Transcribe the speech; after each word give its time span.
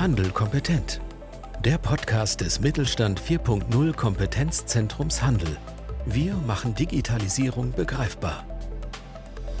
Handel 0.00 0.30
kompetent. 0.30 0.98
Der 1.62 1.76
Podcast 1.76 2.40
des 2.40 2.58
Mittelstand 2.58 3.20
4.0 3.20 3.92
Kompetenzzentrums 3.92 5.22
Handel. 5.22 5.58
Wir 6.06 6.36
machen 6.46 6.74
Digitalisierung 6.74 7.72
begreifbar. 7.72 8.46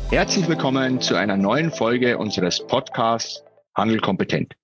Herzlich 0.08 0.48
willkommen 0.48 1.02
zu 1.02 1.14
einer 1.14 1.36
neuen 1.36 1.70
Folge 1.70 2.16
unseres 2.16 2.66
Podcasts 2.66 3.44
Handel 3.74 4.00
kompetent. 4.00 4.54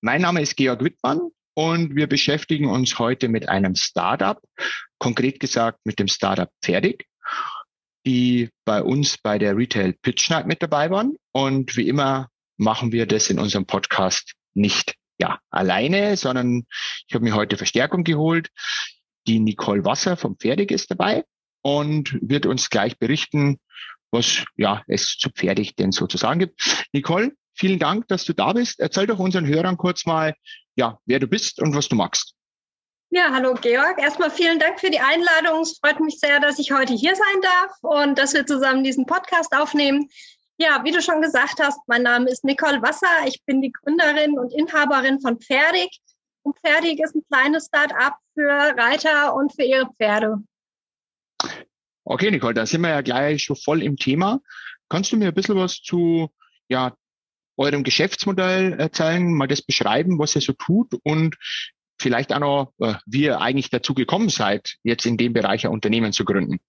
Mein 0.00 0.22
Name 0.22 0.40
ist 0.40 0.56
Georg 0.56 0.82
Wittmann 0.82 1.20
und 1.52 1.94
wir 1.94 2.06
beschäftigen 2.06 2.70
uns 2.70 2.98
heute 2.98 3.28
mit 3.28 3.50
einem 3.50 3.74
Startup, 3.74 4.40
konkret 4.98 5.40
gesagt 5.40 5.80
mit 5.84 5.98
dem 5.98 6.08
Startup 6.08 6.48
Fertig, 6.64 7.04
die 8.06 8.48
bei 8.64 8.82
uns 8.82 9.18
bei 9.18 9.38
der 9.38 9.58
Retail 9.58 9.92
Pitch 10.00 10.30
Night 10.30 10.46
mit 10.46 10.62
dabei 10.62 10.90
waren. 10.90 11.16
Und 11.32 11.76
wie 11.76 11.86
immer 11.86 12.30
machen 12.56 12.92
wir 12.92 13.04
das 13.04 13.28
in 13.28 13.38
unserem 13.38 13.66
Podcast 13.66 14.32
nicht 14.54 14.94
ja, 15.18 15.38
alleine, 15.50 16.16
sondern 16.16 16.64
ich 17.06 17.14
habe 17.14 17.24
mir 17.24 17.34
heute 17.34 17.56
Verstärkung 17.56 18.04
geholt. 18.04 18.48
Die 19.26 19.38
Nicole 19.38 19.84
Wasser 19.84 20.16
vom 20.16 20.36
Pferdig 20.36 20.70
ist 20.70 20.90
dabei 20.90 21.24
und 21.62 22.18
wird 22.20 22.46
uns 22.46 22.70
gleich 22.70 22.98
berichten, 22.98 23.58
was 24.10 24.44
ja 24.56 24.82
es 24.88 25.16
zu 25.18 25.30
Pferdig 25.30 25.76
denn 25.76 25.92
sozusagen 25.92 26.40
gibt. 26.40 26.86
Nicole, 26.92 27.32
vielen 27.54 27.78
Dank, 27.78 28.08
dass 28.08 28.24
du 28.24 28.32
da 28.32 28.52
bist. 28.52 28.80
Erzähl 28.80 29.06
doch 29.06 29.18
unseren 29.18 29.46
Hörern 29.46 29.76
kurz 29.76 30.06
mal, 30.06 30.34
ja, 30.74 30.98
wer 31.06 31.18
du 31.18 31.26
bist 31.26 31.60
und 31.60 31.74
was 31.74 31.88
du 31.88 31.96
magst. 31.96 32.34
Ja, 33.10 33.30
hallo 33.30 33.54
Georg. 33.60 33.98
Erstmal 33.98 34.30
vielen 34.30 34.58
Dank 34.58 34.80
für 34.80 34.90
die 34.90 35.00
Einladung. 35.00 35.60
Es 35.60 35.78
freut 35.78 36.00
mich 36.00 36.18
sehr, 36.18 36.40
dass 36.40 36.58
ich 36.58 36.72
heute 36.72 36.94
hier 36.94 37.14
sein 37.14 37.40
darf 37.42 37.72
und 37.82 38.18
dass 38.18 38.32
wir 38.32 38.46
zusammen 38.46 38.84
diesen 38.84 39.04
Podcast 39.04 39.52
aufnehmen. 39.54 40.08
Ja, 40.62 40.80
wie 40.84 40.92
du 40.92 41.02
schon 41.02 41.20
gesagt 41.20 41.58
hast, 41.60 41.80
mein 41.88 42.04
Name 42.04 42.30
ist 42.30 42.44
Nicole 42.44 42.80
Wasser. 42.82 43.26
Ich 43.26 43.42
bin 43.44 43.60
die 43.60 43.72
Gründerin 43.72 44.38
und 44.38 44.54
Inhaberin 44.54 45.20
von 45.20 45.40
Pferdig. 45.40 45.90
Und 46.42 46.56
Pferdig 46.60 47.00
ist 47.00 47.16
ein 47.16 47.24
kleines 47.28 47.66
Start-up 47.66 48.16
für 48.34 48.48
Reiter 48.48 49.34
und 49.34 49.52
für 49.52 49.64
ihre 49.64 49.90
Pferde. 49.94 50.36
Okay, 52.04 52.30
Nicole, 52.30 52.54
da 52.54 52.64
sind 52.64 52.82
wir 52.82 52.90
ja 52.90 53.00
gleich 53.00 53.42
schon 53.42 53.56
voll 53.56 53.82
im 53.82 53.96
Thema. 53.96 54.40
Kannst 54.88 55.10
du 55.10 55.16
mir 55.16 55.28
ein 55.28 55.34
bisschen 55.34 55.56
was 55.56 55.82
zu 55.82 56.30
ja, 56.68 56.94
eurem 57.56 57.82
Geschäftsmodell 57.82 58.74
erzählen, 58.74 59.34
mal 59.34 59.48
das 59.48 59.62
beschreiben, 59.62 60.20
was 60.20 60.36
ihr 60.36 60.42
so 60.42 60.52
tut 60.52 60.94
und 61.02 61.38
vielleicht 62.00 62.32
auch 62.32 62.38
noch, 62.38 62.72
äh, 62.78 62.94
wie 63.06 63.24
ihr 63.24 63.40
eigentlich 63.40 63.70
dazu 63.70 63.94
gekommen 63.94 64.28
seid, 64.28 64.76
jetzt 64.84 65.06
in 65.06 65.16
dem 65.16 65.32
Bereich 65.32 65.66
ein 65.66 65.72
Unternehmen 65.72 66.12
zu 66.12 66.24
gründen? 66.24 66.60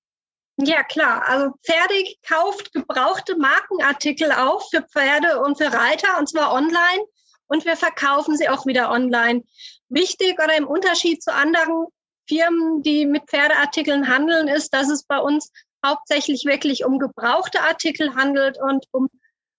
Ja, 0.57 0.83
klar. 0.83 1.27
Also 1.27 1.51
Fertig 1.63 2.19
kauft 2.27 2.73
gebrauchte 2.73 3.35
Markenartikel 3.37 4.31
auf 4.31 4.69
für 4.69 4.83
Pferde 4.83 5.41
und 5.41 5.57
für 5.57 5.73
Reiter 5.73 6.19
und 6.19 6.29
zwar 6.29 6.53
online 6.53 7.05
und 7.47 7.65
wir 7.65 7.75
verkaufen 7.75 8.37
sie 8.37 8.49
auch 8.49 8.65
wieder 8.65 8.91
online. 8.91 9.43
Wichtig 9.89 10.39
oder 10.43 10.55
im 10.57 10.67
Unterschied 10.67 11.23
zu 11.23 11.33
anderen 11.33 11.87
Firmen, 12.27 12.81
die 12.83 13.05
mit 13.05 13.29
Pferdeartikeln 13.29 14.07
handeln, 14.07 14.47
ist, 14.47 14.73
dass 14.73 14.89
es 14.89 15.03
bei 15.03 15.17
uns 15.17 15.51
hauptsächlich 15.85 16.45
wirklich 16.45 16.85
um 16.85 16.99
gebrauchte 16.99 17.61
Artikel 17.61 18.15
handelt 18.15 18.57
und 18.61 18.85
um 18.91 19.09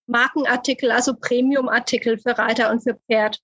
Markenartikel, 0.07 0.91
also 0.91 1.15
Premiumartikel 1.15 2.17
für 2.17 2.37
Reiter 2.37 2.69
und 2.71 2.81
für 2.81 2.95
Pferd. 3.07 3.39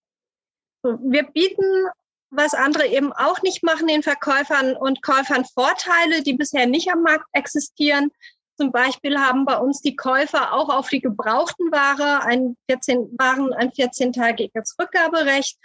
Wir 0.83 1.23
bieten 1.23 1.87
was 2.31 2.53
andere 2.53 2.87
eben 2.87 3.11
auch 3.13 3.41
nicht 3.41 3.61
machen, 3.61 3.87
den 3.87 4.03
Verkäufern 4.03 4.75
und 4.75 5.03
Käufern 5.03 5.45
Vorteile, 5.45 6.23
die 6.23 6.33
bisher 6.33 6.65
nicht 6.65 6.91
am 6.91 7.03
Markt 7.03 7.27
existieren. 7.33 8.09
Zum 8.57 8.71
Beispiel 8.71 9.19
haben 9.19 9.45
bei 9.45 9.57
uns 9.57 9.81
die 9.81 9.95
Käufer 9.95 10.53
auch 10.53 10.69
auf 10.69 10.89
die 10.89 11.01
gebrauchten 11.01 11.71
Ware 11.71 12.23
ein 12.23 12.55
14, 12.69 13.17
Waren 13.17 13.53
ein 13.53 13.71
14-tägiges 13.71 14.79
Rückgaberecht. 14.79 15.57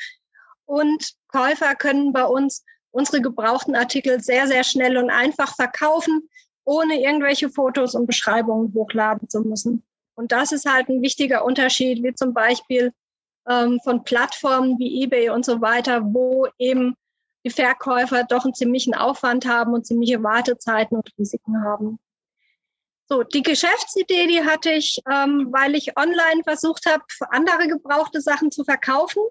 Und 0.65 1.13
Käufer 1.29 1.77
können 1.77 2.13
bei 2.13 2.25
uns 2.25 2.65
unsere 2.91 3.21
gebrauchten 3.21 3.77
Artikel 3.77 4.21
sehr, 4.21 4.49
sehr 4.49 4.65
schnell 4.65 4.97
und 4.97 5.11
einfach 5.11 5.55
verkaufen, 5.55 6.29
ohne 6.65 7.01
irgendwelche 7.01 7.49
Fotos 7.49 7.95
und 7.95 8.07
Beschreibungen 8.07 8.75
hochladen 8.75 9.29
zu 9.29 9.43
müssen. 9.43 9.85
Und 10.15 10.33
das 10.33 10.51
ist 10.51 10.67
halt 10.67 10.89
ein 10.89 11.03
wichtiger 11.03 11.45
Unterschied, 11.45 12.03
wie 12.03 12.15
zum 12.15 12.35
Beispiel 12.35 12.93
ähm, 13.49 13.81
von 13.83 14.05
Plattformen 14.05 14.79
wie 14.79 15.03
eBay 15.03 15.31
und 15.31 15.45
so 15.45 15.61
weiter, 15.61 16.03
wo 16.03 16.49
eben 16.59 16.97
die 17.45 17.51
Verkäufer 17.51 18.25
doch 18.25 18.45
einen 18.45 18.55
ziemlichen 18.55 18.95
Aufwand 18.95 19.47
haben 19.47 19.73
und 19.73 19.87
ziemliche 19.87 20.23
Wartezeiten 20.23 20.97
und 20.97 21.13
Risiken 21.19 21.63
haben. 21.63 21.99
So, 23.09 23.23
die 23.23 23.43
Geschäftsidee, 23.43 24.27
die 24.27 24.45
hatte 24.45 24.73
ich, 24.73 25.01
ähm, 25.09 25.49
weil 25.53 25.77
ich 25.77 25.97
online 25.97 26.43
versucht 26.43 26.87
habe, 26.87 27.05
andere 27.31 27.69
gebrauchte 27.69 28.21
Sachen 28.21 28.51
zu 28.51 28.65
verkaufen 28.65 29.23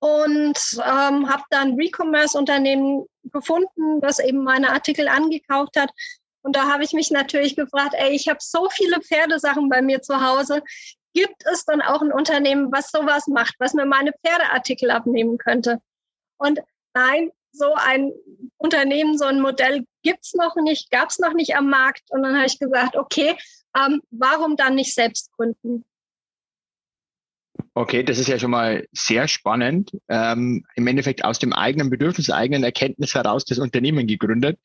und 0.00 0.58
ähm, 0.84 1.30
habe 1.30 1.42
dann 1.48 1.74
Recommerce-Unternehmen 1.76 3.06
gefunden, 3.24 4.00
das 4.02 4.18
eben 4.18 4.44
meine 4.44 4.70
Artikel 4.70 5.08
angekauft 5.08 5.76
hat. 5.78 5.90
Und 6.42 6.56
da 6.56 6.70
habe 6.70 6.84
ich 6.84 6.92
mich 6.92 7.10
natürlich 7.10 7.56
gefragt, 7.56 7.94
ey, 7.96 8.10
ich 8.10 8.28
habe 8.28 8.38
so 8.40 8.68
viele 8.70 9.00
Pferdesachen 9.00 9.70
bei 9.70 9.80
mir 9.80 10.02
zu 10.02 10.20
Hause 10.20 10.62
gibt 11.18 11.44
es 11.52 11.64
dann 11.64 11.82
auch 11.82 12.00
ein 12.00 12.12
Unternehmen, 12.12 12.70
was 12.70 12.92
sowas 12.92 13.26
macht, 13.26 13.56
was 13.58 13.74
mir 13.74 13.86
meine 13.86 14.12
Pferdeartikel 14.24 14.90
abnehmen 14.90 15.36
könnte? 15.36 15.80
Und 16.36 16.60
nein, 16.94 17.30
so 17.50 17.74
ein 17.74 18.12
Unternehmen, 18.56 19.18
so 19.18 19.24
ein 19.24 19.40
Modell 19.40 19.84
gibt's 20.04 20.34
noch 20.34 20.54
nicht, 20.54 20.92
gab's 20.92 21.18
noch 21.18 21.34
nicht 21.34 21.56
am 21.56 21.68
Markt. 21.68 22.04
Und 22.10 22.22
dann 22.22 22.36
habe 22.36 22.46
ich 22.46 22.60
gesagt, 22.60 22.94
okay, 22.94 23.36
ähm, 23.76 24.00
warum 24.12 24.56
dann 24.56 24.76
nicht 24.76 24.94
selbst 24.94 25.32
gründen? 25.32 25.84
Okay, 27.74 28.04
das 28.04 28.18
ist 28.18 28.28
ja 28.28 28.38
schon 28.38 28.52
mal 28.52 28.86
sehr 28.92 29.26
spannend. 29.26 29.90
Ähm, 30.08 30.64
Im 30.76 30.86
Endeffekt 30.86 31.24
aus 31.24 31.40
dem 31.40 31.52
eigenen 31.52 31.90
Bedürfnis, 31.90 32.30
eigenen 32.30 32.62
Erkenntnis 32.62 33.14
heraus 33.14 33.44
das 33.44 33.58
Unternehmen 33.58 34.06
gegründet. 34.06 34.60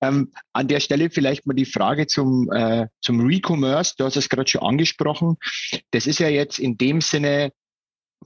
Ähm, 0.00 0.32
an 0.52 0.68
der 0.68 0.80
Stelle 0.80 1.10
vielleicht 1.10 1.46
mal 1.46 1.54
die 1.54 1.66
Frage 1.66 2.06
zum, 2.06 2.50
äh, 2.52 2.86
zum 3.00 3.20
Recommerce. 3.20 3.94
Du 3.98 4.04
hast 4.04 4.16
es 4.16 4.28
gerade 4.28 4.50
schon 4.50 4.62
angesprochen. 4.62 5.36
Das 5.90 6.06
ist 6.06 6.18
ja 6.18 6.28
jetzt 6.28 6.58
in 6.58 6.78
dem 6.78 7.00
Sinne 7.00 7.52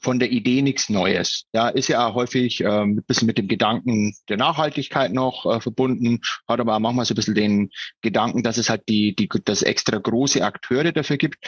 von 0.01 0.19
der 0.19 0.31
Idee 0.31 0.63
nichts 0.63 0.89
Neues. 0.89 1.45
Ja, 1.53 1.69
ist 1.69 1.89
ja 1.89 2.15
häufig 2.15 2.61
äh, 2.61 2.83
ein 2.83 3.03
bisschen 3.07 3.27
mit 3.27 3.39
dem 3.39 3.49
Gedanken 3.49 4.15
der 4.29 4.37
Nachhaltigkeit 4.37 5.13
noch 5.13 5.47
äh, 5.47 5.61
verbunden, 5.61 6.21
hat 6.49 6.61
aber 6.61 6.79
manchmal 6.81 7.05
so 7.05 7.15
ein 7.15 7.17
bisschen 7.17 7.35
den 7.35 7.71
Gedanken, 8.03 8.43
dass 8.43 8.59
es 8.59 8.69
halt 8.69 8.83
die, 8.89 9.15
die, 9.15 9.29
das 9.45 9.63
extra 9.63 9.99
große 9.99 10.45
Akteure 10.45 10.93
dafür 10.93 11.17
gibt. 11.17 11.39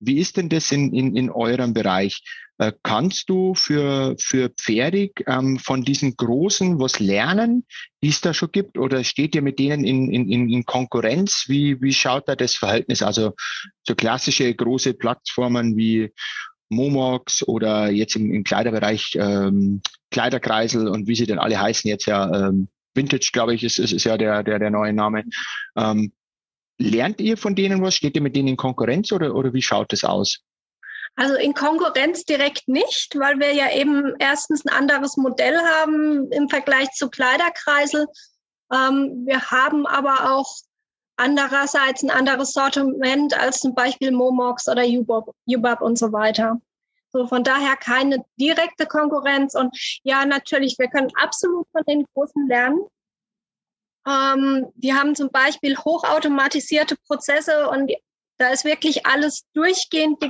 Wie 0.00 0.18
ist 0.18 0.36
denn 0.36 0.48
das 0.48 0.70
in, 0.72 0.92
in, 0.92 1.16
in 1.16 1.30
eurem 1.30 1.72
Bereich? 1.72 2.22
Äh, 2.58 2.72
kannst 2.82 3.28
du 3.30 3.54
für, 3.54 4.14
für 4.18 4.50
Pferdig 4.50 5.24
ähm, 5.26 5.58
von 5.58 5.82
diesen 5.82 6.16
Großen 6.16 6.78
was 6.78 7.00
lernen, 7.00 7.66
die 8.02 8.08
es 8.08 8.20
da 8.20 8.32
schon 8.32 8.52
gibt? 8.52 8.78
Oder 8.78 9.02
steht 9.02 9.34
ihr 9.34 9.42
mit 9.42 9.58
denen 9.58 9.84
in, 9.84 10.08
in, 10.12 10.48
in 10.48 10.64
Konkurrenz? 10.64 11.46
Wie, 11.48 11.80
wie 11.80 11.92
schaut 11.92 12.28
da 12.28 12.36
das 12.36 12.54
Verhältnis? 12.54 13.02
Also 13.02 13.32
so 13.82 13.94
klassische 13.94 14.54
große 14.54 14.94
Plattformen 14.94 15.76
wie 15.76 16.12
Momox 16.68 17.46
oder 17.46 17.90
jetzt 17.90 18.16
im, 18.16 18.32
im 18.32 18.44
Kleiderbereich 18.44 19.16
ähm, 19.20 19.82
Kleiderkreisel 20.10 20.88
und 20.88 21.06
wie 21.06 21.14
sie 21.14 21.26
denn 21.26 21.38
alle 21.38 21.60
heißen 21.60 21.88
jetzt 21.88 22.06
ja 22.06 22.48
ähm, 22.48 22.68
Vintage, 22.94 23.30
glaube 23.32 23.54
ich, 23.54 23.64
ist, 23.64 23.78
ist, 23.78 23.92
ist 23.92 24.04
ja 24.04 24.16
der, 24.16 24.42
der, 24.42 24.58
der 24.58 24.70
neue 24.70 24.92
Name. 24.92 25.24
Ähm, 25.76 26.12
lernt 26.78 27.20
ihr 27.20 27.36
von 27.36 27.54
denen 27.54 27.82
was? 27.82 27.94
Steht 27.94 28.14
ihr 28.16 28.22
mit 28.22 28.36
denen 28.36 28.48
in 28.48 28.56
Konkurrenz 28.56 29.12
oder, 29.12 29.34
oder 29.34 29.52
wie 29.52 29.62
schaut 29.62 29.92
das 29.92 30.04
aus? 30.04 30.40
Also 31.16 31.34
in 31.36 31.54
Konkurrenz 31.54 32.24
direkt 32.24 32.66
nicht, 32.66 33.16
weil 33.16 33.38
wir 33.38 33.52
ja 33.52 33.72
eben 33.72 34.14
erstens 34.18 34.64
ein 34.64 34.74
anderes 34.74 35.16
Modell 35.16 35.56
haben 35.58 36.30
im 36.32 36.48
Vergleich 36.48 36.90
zu 36.90 37.08
Kleiderkreisel. 37.08 38.06
Ähm, 38.72 39.24
wir 39.26 39.40
haben 39.50 39.86
aber 39.86 40.34
auch 40.34 40.46
andererseits 41.16 42.02
ein 42.02 42.10
anderes 42.10 42.52
Sortiment 42.52 43.38
als 43.38 43.60
zum 43.60 43.74
Beispiel 43.74 44.10
Momox 44.10 44.68
oder 44.68 44.84
Ubab, 44.84 45.34
Ubab 45.46 45.80
und 45.80 45.98
so 45.98 46.12
weiter. 46.12 46.60
So 47.12 47.26
von 47.26 47.44
daher 47.44 47.76
keine 47.76 48.24
direkte 48.40 48.86
Konkurrenz. 48.86 49.54
Und 49.54 49.76
ja, 50.02 50.26
natürlich, 50.26 50.76
wir 50.78 50.88
können 50.88 51.12
absolut 51.14 51.68
von 51.70 51.82
den 51.86 52.04
Großen 52.12 52.48
lernen. 52.48 52.80
Ähm, 54.06 54.66
die 54.74 54.92
haben 54.92 55.14
zum 55.14 55.30
Beispiel 55.30 55.76
hochautomatisierte 55.76 56.96
Prozesse 57.06 57.68
und 57.68 57.92
da 58.38 58.48
ist 58.50 58.64
wirklich 58.64 59.06
alles 59.06 59.44
durchgehend 59.54 60.22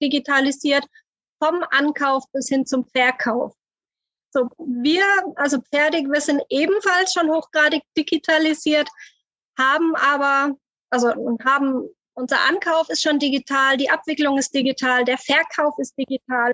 digitalisiert, 0.00 0.84
vom 1.38 1.62
Ankauf 1.70 2.24
bis 2.32 2.48
hin 2.48 2.66
zum 2.66 2.86
Verkauf. 2.86 3.54
So, 4.32 4.48
wir, 4.58 5.04
also 5.36 5.58
fertig, 5.72 6.10
wir 6.10 6.20
sind 6.20 6.42
ebenfalls 6.48 7.12
schon 7.12 7.30
hochgradig 7.30 7.82
digitalisiert, 7.96 8.88
haben 9.58 9.94
aber, 9.96 10.56
also 10.90 11.08
haben, 11.44 11.88
unser 12.14 12.40
Ankauf 12.48 12.88
ist 12.88 13.02
schon 13.02 13.18
digital, 13.18 13.76
die 13.76 13.90
Abwicklung 13.90 14.38
ist 14.38 14.54
digital, 14.54 15.04
der 15.04 15.18
Verkauf 15.18 15.74
ist 15.78 15.96
digital. 15.96 16.52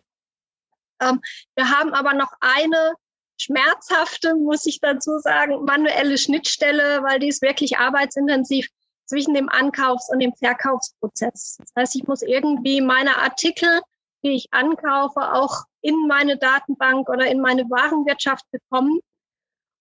Ähm, 1.01 1.21
wir 1.55 1.71
haben 1.71 1.93
aber 1.93 2.15
noch 2.15 2.33
eine 2.41 2.95
schmerzhafte, 3.39 4.35
muss 4.35 4.65
ich 4.67 4.81
dazu 4.81 5.19
sagen, 5.19 5.65
manuelle 5.65 6.17
Schnittstelle, 6.17 7.03
weil 7.03 7.19
die 7.19 7.29
ist 7.29 7.43
wirklich 7.43 7.79
arbeitsintensiv 7.79 8.69
zwischen 9.05 9.35
dem 9.35 9.49
Ankaufs- 9.49 10.11
und 10.11 10.21
dem 10.21 10.33
Verkaufsprozess. 10.35 11.59
Das 11.59 11.73
heißt, 11.77 11.97
ich 11.97 12.07
muss 12.07 12.23
irgendwie 12.23 12.81
meine 12.81 13.19
Artikel 13.19 13.81
die 14.27 14.35
ich 14.35 14.53
ankaufe, 14.53 15.21
auch 15.33 15.65
in 15.81 16.07
meine 16.09 16.37
Datenbank 16.37 17.09
oder 17.09 17.27
in 17.27 17.41
meine 17.41 17.63
Warenwirtschaft 17.71 18.45
bekommen. 18.51 19.01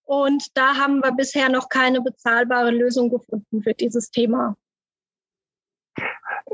Und 0.06 0.44
da 0.54 0.76
haben 0.76 1.00
wir 1.02 1.12
bisher 1.12 1.48
noch 1.48 1.68
keine 1.68 2.00
bezahlbare 2.00 2.70
Lösung 2.70 3.10
gefunden 3.10 3.62
für 3.62 3.74
dieses 3.74 4.10
Thema. 4.10 4.56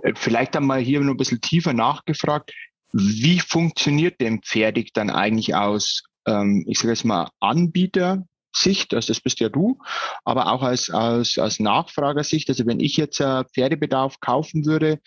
Äh, 0.02 0.14
vielleicht 0.16 0.56
einmal 0.56 0.80
hier 0.80 1.00
noch 1.00 1.12
ein 1.12 1.18
bisschen 1.18 1.42
tiefer 1.42 1.74
nachgefragt. 1.74 2.52
Wie 2.92 3.40
funktioniert 3.40 4.20
denn 4.20 4.42
Pferdig 4.42 4.94
dann 4.94 5.10
eigentlich 5.10 5.54
aus, 5.54 6.02
ähm, 6.26 6.64
ich 6.66 6.78
sage 6.78 6.92
jetzt 6.92 7.04
mal, 7.04 7.28
Anbietersicht, 7.40 8.94
also 8.94 9.08
das 9.08 9.20
bist 9.20 9.40
ja 9.40 9.50
du, 9.50 9.78
aber 10.24 10.50
auch 10.50 10.62
als, 10.62 10.88
als, 10.88 11.38
als 11.38 11.60
Nachfragersicht. 11.60 12.48
Also 12.48 12.66
wenn 12.66 12.80
ich 12.80 12.96
jetzt 12.96 13.20
äh, 13.20 13.44
Pferdebedarf 13.44 14.18
kaufen 14.20 14.64
würde, 14.64 14.98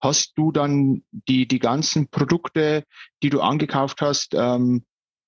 hast 0.00 0.32
du 0.36 0.50
dann 0.50 1.04
die, 1.12 1.46
die 1.46 1.60
ganzen 1.60 2.08
Produkte, 2.08 2.82
die 3.22 3.30
du 3.30 3.40
angekauft 3.40 4.00
hast, 4.02 4.34
ähm, 4.34 4.84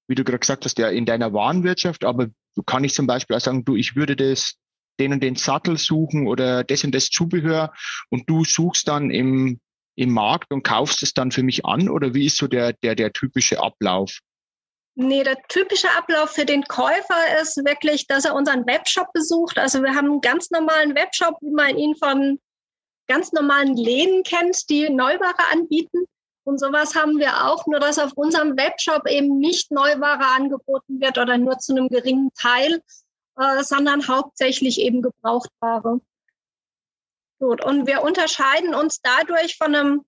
wie 0.09 0.15
du 0.15 0.25
gerade 0.25 0.39
gesagt 0.39 0.65
hast, 0.65 0.79
ja 0.79 0.89
in 0.89 1.07
deiner 1.07 1.33
Warenwirtschaft, 1.33 2.05
aber 2.05 2.29
kann 2.67 2.85
ich 2.85 2.95
zum 2.95 3.07
Beispiel 3.07 3.37
auch 3.37 3.41
sagen, 3.41 3.65
du, 3.65 3.77
ich 3.77 3.97
würde 3.97 4.17
das 4.17 4.55
den 5.01 5.13
und 5.13 5.23
den 5.23 5.37
Sattel 5.37 5.77
suchen 5.77 6.27
oder 6.27 6.63
das 6.65 6.85
und 6.85 6.95
das 6.95 7.07
Zubehör 7.07 7.73
und 8.11 8.29
du 8.31 8.45
suchst 8.45 8.87
dann 8.87 9.11
im, 9.11 9.61
im 9.97 10.11
Markt 10.11 10.53
und 10.53 10.63
kaufst 10.63 11.03
es 11.03 11.15
dann 11.15 11.33
für 11.33 11.43
mich 11.43 11.65
an 11.65 11.89
oder 11.89 12.15
wie 12.15 12.27
ist 12.27 12.37
so 12.37 12.47
der, 12.47 12.75
der, 12.75 12.95
der 12.95 13.13
typische 13.13 13.61
Ablauf? 13.61 14.21
Nee, 14.97 15.25
der 15.25 15.43
typische 15.49 15.91
Ablauf 15.99 16.31
für 16.31 16.45
den 16.45 16.63
Käufer 16.63 17.41
ist 17.43 17.57
wirklich, 17.65 18.07
dass 18.07 18.25
er 18.25 18.35
unseren 18.35 18.65
Webshop 18.67 19.13
besucht. 19.13 19.59
Also 19.59 19.83
wir 19.83 19.95
haben 19.95 20.07
einen 20.07 20.21
ganz 20.21 20.51
normalen 20.51 20.95
Webshop, 20.95 21.37
wie 21.41 21.51
man 21.51 21.77
ihn 21.77 21.97
von 21.97 22.39
ganz 23.09 23.33
normalen 23.33 23.77
Läden 23.77 24.23
kennt, 24.23 24.71
die 24.71 24.89
Neuware 24.89 25.51
anbieten. 25.53 26.05
Und 26.45 26.61
sowas 26.61 26.95
haben 26.95 27.19
wir 27.19 27.47
auch, 27.47 27.67
nur 27.67 27.81
dass 27.81 27.99
auf 27.99 28.13
unserem 28.15 28.57
Webshop 28.57 29.09
eben 29.09 29.39
nicht 29.39 29.71
Neuware 29.71 30.27
angeboten 30.37 31.01
wird 31.01 31.19
oder 31.19 31.39
nur 31.39 31.59
zu 31.59 31.73
einem 31.73 31.89
geringen 31.89 32.31
Teil, 32.35 32.83
äh, 33.37 33.63
sondern 33.63 34.07
hauptsächlich 34.07 34.81
eben 34.81 35.03
Gebrauchtware. 35.03 36.01
Gut, 37.41 37.65
und 37.65 37.87
wir 37.87 38.03
unterscheiden 38.03 38.75
uns 38.75 39.01
dadurch 39.01 39.57
von 39.57 39.75
einem 39.75 40.05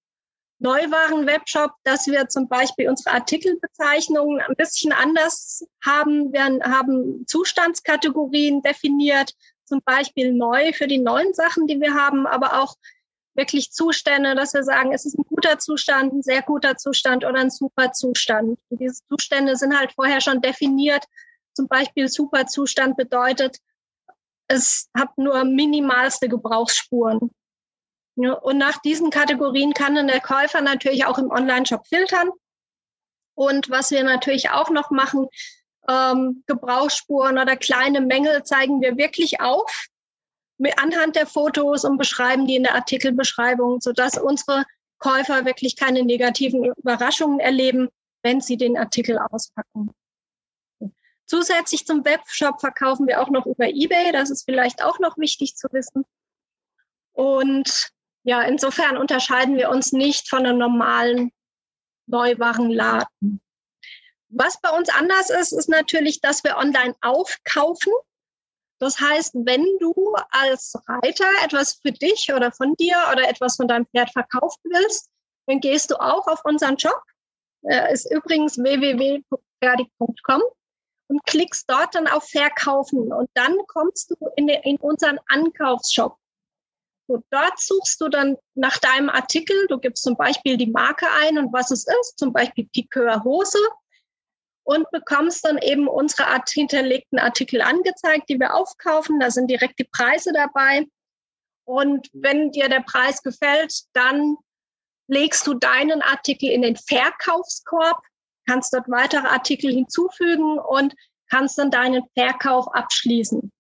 Neuwaren-Webshop, 0.59 1.73
dass 1.85 2.07
wir 2.07 2.29
zum 2.29 2.49
Beispiel 2.49 2.89
unsere 2.89 3.15
Artikelbezeichnungen 3.15 4.41
ein 4.41 4.55
bisschen 4.57 4.93
anders 4.93 5.67
haben. 5.85 6.33
Wir 6.33 6.45
haben 6.63 7.27
Zustandskategorien 7.27 8.63
definiert, 8.63 9.33
zum 9.65 9.83
Beispiel 9.85 10.33
neu 10.33 10.73
für 10.73 10.87
die 10.87 10.99
neuen 10.99 11.35
Sachen, 11.35 11.67
die 11.67 11.81
wir 11.81 11.95
haben, 11.95 12.27
aber 12.27 12.63
auch 12.63 12.77
wirklich 13.37 13.71
Zustände, 13.71 14.35
dass 14.35 14.55
wir 14.55 14.63
sagen, 14.63 14.93
es 14.93 15.05
ist 15.05 15.19
ein 15.19 15.25
guter 15.25 15.59
Zustand, 15.59 16.13
ein 16.13 16.23
sehr 16.23 16.43
guter 16.43 16.77
Zustand 16.77 17.25
oder 17.25 17.41
ein 17.41 17.51
super 17.51 17.93
Zustand. 17.93 18.59
Und 18.69 18.81
diese 18.81 19.03
Zustände 19.09 19.57
sind 19.57 19.79
halt 19.79 19.93
vorher 19.93 20.21
schon 20.21 20.41
definiert. 20.41 21.05
Zum 21.55 21.69
Beispiel 21.69 22.09
super 22.09 22.47
Zustand 22.47 22.97
bedeutet, 22.97 23.59
es 24.49 24.89
hat 24.97 25.17
nur 25.17 25.45
minimalste 25.45 26.29
Gebrauchsspuren. 26.29 27.31
Und 28.17 28.59
nach 28.59 28.79
diesen 28.81 29.11
Kategorien 29.11 29.75
kann 29.75 29.95
dann 29.95 30.09
der 30.09 30.21
Käufer 30.21 30.61
natürlich 30.63 31.05
auch 31.05 31.19
im 31.19 31.31
Online-Shop 31.31 31.87
filtern. 31.87 32.31
Und 33.35 33.69
was 33.69 33.91
wir 33.91 34.03
natürlich 34.05 34.51
auch 34.51 34.71
noch 34.71 34.91
machen, 34.91 35.29
ähm, 35.89 36.43
Gebrauchsspuren 36.47 37.39
oder 37.39 37.57
kleine 37.57 38.01
Mängel 38.01 38.43
zeigen 38.45 38.81
wir 38.81 38.97
wirklich 38.97 39.41
auf 39.41 39.89
anhand 40.77 41.17
der 41.17 41.27
Fotos 41.27 41.85
und 41.85 41.99
beschreiben 41.99 42.47
die 42.47 42.57
in 42.57 42.63
der 42.63 42.75
Artikelbeschreibung, 42.75 43.81
sodass 43.81 44.19
unsere 44.19 44.65
Käufer 44.99 45.45
wirklich 45.45 45.77
keine 45.77 46.03
negativen 46.03 46.65
Überraschungen 46.65 47.41
erleben, 47.41 47.89
wenn 48.23 48.41
sie 48.41 48.57
den 48.57 48.77
Artikel 48.77 49.19
auspacken. 49.19 49.91
Zusätzlich 51.27 51.87
zum 51.87 52.05
Webshop 52.05 52.61
verkaufen 52.61 53.07
wir 53.07 53.21
auch 53.21 53.31
noch 53.31 53.47
über 53.47 53.69
eBay. 53.69 54.13
Das 54.13 54.31
ist 54.31 54.45
vielleicht 54.45 54.83
auch 54.83 54.99
noch 55.01 55.19
wichtig 55.19 55.57
zu 55.57 55.69
wissen. 55.73 56.05
Und 57.13 57.91
ja, 58.23 58.43
insofern 58.43 58.97
unterscheiden 58.97 59.57
wir 59.57 59.71
uns 59.71 59.93
nicht 59.93 60.29
von 60.29 60.47
einem 60.47 60.59
normalen 60.59 61.33
Neuwarenladen. 62.07 63.41
Was 64.29 64.61
bei 64.61 64.71
uns 64.71 64.89
anders 64.89 65.31
ist, 65.31 65.53
ist 65.53 65.69
natürlich, 65.69 66.21
dass 66.21 66.45
wir 66.45 66.57
online 66.57 66.95
aufkaufen. 67.01 67.93
Das 68.79 69.01
heißt, 69.01 69.35
wenn 69.45 69.65
du 69.81 69.95
als 70.31 70.75
Reiter 70.87 71.29
etwas 71.43 71.81
für 71.83 71.93
dich 71.93 72.33
oder 72.35 72.53
von 72.53 72.75
dir 72.77 72.97
oder 73.11 73.29
etwas 73.29 73.57
von 73.57 73.69
deinem 73.69 73.87
Pferd 73.87 74.11
verkaufen 74.13 74.63
willst, 74.65 75.09
dann 75.47 75.61
gehst 75.61 75.91
du 75.91 75.97
auch 75.97 76.27
auf 76.27 76.45
unseren 76.45 76.79
Shop. 76.79 77.03
Er 77.63 77.91
ist 77.91 78.11
übrigens 78.11 78.59
www.fertig.com 78.59 80.43
und 81.09 81.25
klickst 81.25 81.71
dort 81.71 81.95
dann 81.95 82.07
auf 82.07 82.29
Verkaufen 82.29 83.13
und 83.13 83.31
dann 83.35 83.57
kommst 83.69 84.11
du 84.11 84.17
in, 84.37 84.47
den, 84.47 84.61
in 84.63 84.77
unseren 84.77 85.19
Ankaufsshop. 85.29 86.19
So, 87.09 87.23
dort 87.31 87.59
suchst 87.59 88.01
du 88.01 88.09
dann 88.09 88.37
nach 88.55 88.79
deinem 88.79 89.09
Artikel. 89.09 89.69
Du 89.69 89.79
gibst 89.79 90.03
zum 90.03 90.17
Beispiel 90.17 90.57
die 90.57 90.67
Marke 90.67 91.07
ein 91.23 91.39
und 91.39 91.53
was 91.53 91.71
es 91.71 91.87
ist, 91.87 92.19
zum 92.19 92.33
Beispiel 92.33 92.69
Piqueur 92.73 93.23
Hose 93.23 93.59
und 94.67 94.91
bekommst 94.91 95.45
dann 95.45 95.59
eben 95.59 95.87
unsere 95.87 96.27
hinterlegten 96.53 97.21
Artikel 97.21 97.63
angezeigt, 97.63 98.29
die 98.29 98.41
wir 98.41 98.55
aufkaufen. 98.55 99.21
Da 99.21 99.31
sind 99.31 99.49
direkt 99.49 99.79
die 99.79 99.89
Preise 99.91 100.33
dabei. 100.33 100.85
Und 101.65 102.09
wenn 102.13 102.51
dir 102.51 102.69
der 102.69 102.81
Preis 102.81 103.23
gefällt, 103.23 103.73
dann 103.93 104.37
legst 105.07 105.47
du 105.47 105.55
deinen 105.55 106.03
Artikel 106.03 106.51
in 106.51 106.63
den 106.63 106.75
Verkaufskorb, 106.75 108.03
kannst 108.49 108.73
dort 108.73 108.89
weitere 108.89 109.29
Artikel 109.29 109.73
hinzufügen 109.73 110.59
und 110.59 110.95
kannst 111.31 111.59
dann 111.59 111.71
deinen 111.71 112.03
Verkauf 112.19 112.67
abschließen. 112.75 113.53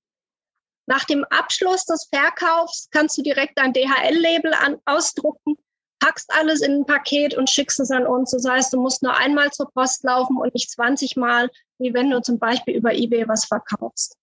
Nach 0.89 1.05
dem 1.05 1.25
Abschluss 1.31 1.85
des 1.85 2.09
Verkaufs 2.13 2.89
kannst 2.91 3.17
du 3.17 3.23
direkt 3.23 3.59
ein 3.59 3.73
DHL-Label 3.73 4.55
ausdrucken 4.87 5.57
packst 5.99 6.33
alles 6.35 6.61
in 6.63 6.81
ein 6.81 6.87
Paket 6.87 7.35
und 7.35 7.51
schickst 7.51 7.81
es 7.81 7.91
an 7.91 8.07
uns. 8.07 8.31
Das 8.31 8.49
heißt, 8.49 8.73
du 8.73 8.81
musst 8.81 9.03
nur 9.03 9.17
einmal 9.17 9.51
zur 9.51 9.71
Post 9.73 10.05
laufen 10.05 10.37
und 10.37 10.55
nicht 10.55 10.71
20 10.71 11.17
Mal, 11.17 11.51
wie 11.79 11.95
wenn 11.95 12.11
du 12.11 12.21
zum 12.21 12.39
Beispiel 12.39 12.77
über 12.77 12.95
eBay 12.95 13.27
was 13.29 13.45
verkaufst. 13.45 14.17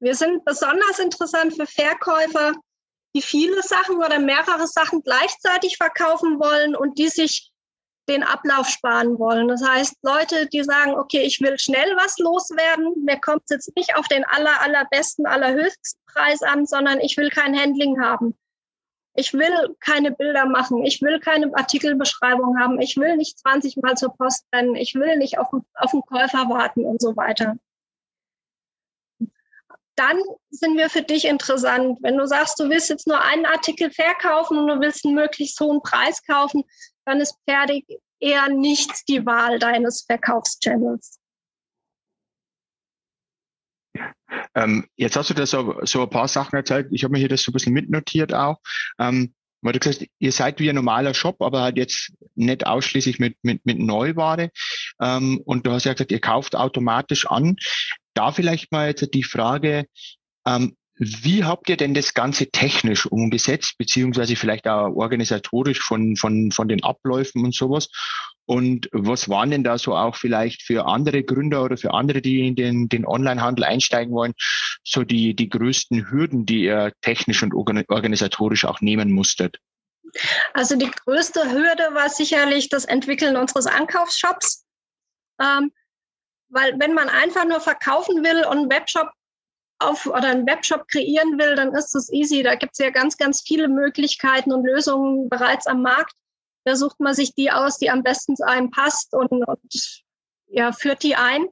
Wir 0.00 0.14
sind 0.14 0.44
besonders 0.44 0.98
interessant 0.98 1.54
für 1.54 1.66
Verkäufer, 1.66 2.52
die 3.14 3.22
viele 3.22 3.62
Sachen 3.62 3.96
oder 3.96 4.18
mehrere 4.18 4.66
Sachen 4.66 5.02
gleichzeitig 5.02 5.76
verkaufen 5.76 6.38
wollen 6.40 6.74
und 6.74 6.98
die 6.98 7.08
sich 7.08 7.50
den 8.08 8.22
Ablauf 8.22 8.68
sparen 8.68 9.18
wollen. 9.18 9.48
Das 9.48 9.66
heißt, 9.66 9.96
Leute, 10.02 10.46
die 10.48 10.62
sagen, 10.62 10.94
okay, 10.94 11.22
ich 11.22 11.40
will 11.40 11.58
schnell 11.58 11.96
was 11.96 12.18
loswerden, 12.18 12.92
mir 13.04 13.18
kommt 13.20 13.42
es 13.44 13.50
jetzt 13.50 13.76
nicht 13.76 13.96
auf 13.96 14.06
den 14.08 14.24
aller, 14.24 14.60
allerbesten, 14.60 15.26
allerhöchsten 15.26 16.00
Preis 16.06 16.42
an, 16.42 16.66
sondern 16.66 17.00
ich 17.00 17.16
will 17.16 17.30
kein 17.30 17.58
Handling 17.58 18.00
haben. 18.02 18.36
Ich 19.14 19.32
will 19.32 19.76
keine 19.80 20.10
Bilder 20.10 20.46
machen. 20.46 20.84
Ich 20.84 21.00
will 21.00 21.20
keine 21.20 21.54
Artikelbeschreibung 21.54 22.58
haben. 22.58 22.80
Ich 22.80 22.96
will 22.96 23.16
nicht 23.16 23.38
20 23.38 23.76
Mal 23.76 23.96
zur 23.96 24.14
Post 24.16 24.44
rennen. 24.52 24.74
Ich 24.74 24.94
will 24.94 25.16
nicht 25.16 25.38
auf, 25.38 25.48
auf 25.74 25.90
den 25.92 26.02
Käufer 26.02 26.48
warten 26.48 26.84
und 26.84 27.00
so 27.00 27.16
weiter. 27.16 27.56
Dann 29.96 30.20
sind 30.50 30.76
wir 30.76 30.90
für 30.90 31.02
dich 31.02 31.26
interessant. 31.26 31.98
Wenn 32.02 32.16
du 32.16 32.26
sagst, 32.26 32.58
du 32.58 32.68
willst 32.68 32.90
jetzt 32.90 33.06
nur 33.06 33.22
einen 33.22 33.46
Artikel 33.46 33.92
verkaufen 33.92 34.58
und 34.58 34.66
du 34.66 34.80
willst 34.80 35.04
einen 35.04 35.14
möglichst 35.14 35.60
hohen 35.60 35.80
Preis 35.82 36.20
kaufen, 36.24 36.64
dann 37.04 37.20
ist 37.20 37.38
fertig 37.48 37.86
eher 38.18 38.48
nicht 38.48 39.08
die 39.08 39.24
Wahl 39.24 39.60
deines 39.60 40.02
Verkaufschannels. 40.02 41.20
Ähm, 44.54 44.86
jetzt 44.96 45.16
hast 45.16 45.30
du 45.30 45.34
da 45.34 45.46
so, 45.46 45.80
so 45.82 46.02
ein 46.02 46.10
paar 46.10 46.28
Sachen 46.28 46.56
erzählt. 46.56 46.88
Ich 46.90 47.04
habe 47.04 47.12
mir 47.12 47.18
hier 47.18 47.28
das 47.28 47.42
so 47.42 47.50
ein 47.50 47.54
bisschen 47.54 47.72
mitnotiert 47.72 48.32
auch. 48.34 48.58
Ähm, 48.98 49.34
weil 49.64 49.72
du 49.72 49.78
gesagt 49.78 50.04
ihr 50.18 50.32
seid 50.32 50.60
wie 50.60 50.68
ein 50.68 50.74
normaler 50.74 51.14
Shop, 51.14 51.40
aber 51.40 51.62
halt 51.62 51.78
jetzt 51.78 52.12
nicht 52.34 52.66
ausschließlich 52.66 53.18
mit, 53.18 53.38
mit, 53.42 53.64
mit 53.64 53.78
Neuware. 53.78 54.50
Ähm, 55.00 55.40
und 55.44 55.66
du 55.66 55.72
hast 55.72 55.84
ja 55.84 55.94
gesagt, 55.94 56.12
ihr 56.12 56.20
kauft 56.20 56.54
automatisch 56.54 57.26
an. 57.26 57.56
Da 58.12 58.30
vielleicht 58.30 58.70
mal 58.72 58.88
jetzt 58.88 59.14
die 59.14 59.22
Frage, 59.22 59.86
ähm, 60.46 60.76
wie 60.96 61.44
habt 61.44 61.68
ihr 61.68 61.76
denn 61.76 61.94
das 61.94 62.14
Ganze 62.14 62.50
technisch 62.50 63.06
umgesetzt, 63.06 63.74
beziehungsweise 63.78 64.36
vielleicht 64.36 64.68
auch 64.68 64.94
organisatorisch 64.94 65.80
von, 65.80 66.16
von, 66.16 66.52
von 66.52 66.68
den 66.68 66.84
Abläufen 66.84 67.44
und 67.44 67.54
sowas? 67.54 67.88
Und 68.46 68.88
was 68.92 69.28
waren 69.28 69.50
denn 69.50 69.64
da 69.64 69.78
so 69.78 69.96
auch 69.96 70.16
vielleicht 70.16 70.62
für 70.62 70.86
andere 70.86 71.24
Gründer 71.24 71.64
oder 71.64 71.76
für 71.76 71.94
andere, 71.94 72.20
die 72.20 72.46
in 72.46 72.54
den, 72.54 72.88
den 72.88 73.06
Onlinehandel 73.06 73.64
einsteigen 73.64 74.12
wollen, 74.14 74.34
so 74.84 75.02
die, 75.02 75.34
die 75.34 75.48
größten 75.48 76.10
Hürden, 76.10 76.46
die 76.46 76.64
ihr 76.64 76.92
technisch 77.00 77.42
und 77.42 77.54
organisatorisch 77.54 78.64
auch 78.64 78.80
nehmen 78.80 79.10
musstet? 79.10 79.58
Also 80.52 80.76
die 80.76 80.90
größte 80.90 81.50
Hürde 81.50 81.94
war 81.94 82.08
sicherlich 82.08 82.68
das 82.68 82.84
Entwickeln 82.84 83.36
unseres 83.36 83.66
Ankaufsshops. 83.66 84.64
Ähm, 85.40 85.72
weil 86.50 86.78
wenn 86.78 86.94
man 86.94 87.08
einfach 87.08 87.46
nur 87.46 87.60
verkaufen 87.60 88.22
will 88.22 88.44
und 88.44 88.58
einen 88.58 88.70
Webshop 88.70 89.10
auf 89.78 90.06
oder 90.06 90.28
einen 90.28 90.46
Webshop 90.46 90.88
kreieren 90.88 91.38
will, 91.38 91.54
dann 91.56 91.74
ist 91.74 91.94
das 91.94 92.10
easy. 92.12 92.42
Da 92.42 92.54
gibt 92.54 92.72
es 92.72 92.78
ja 92.78 92.90
ganz, 92.90 93.16
ganz 93.16 93.42
viele 93.42 93.68
Möglichkeiten 93.68 94.52
und 94.52 94.64
Lösungen 94.64 95.28
bereits 95.28 95.66
am 95.66 95.82
Markt. 95.82 96.14
Da 96.64 96.76
sucht 96.76 97.00
man 97.00 97.14
sich 97.14 97.34
die 97.34 97.50
aus, 97.50 97.78
die 97.78 97.90
am 97.90 98.02
besten 98.02 98.36
zu 98.36 98.46
einem 98.46 98.70
passt 98.70 99.14
und, 99.14 99.30
und 99.30 100.02
ja, 100.46 100.72
führt 100.72 101.02
die 101.02 101.16
ein 101.16 101.46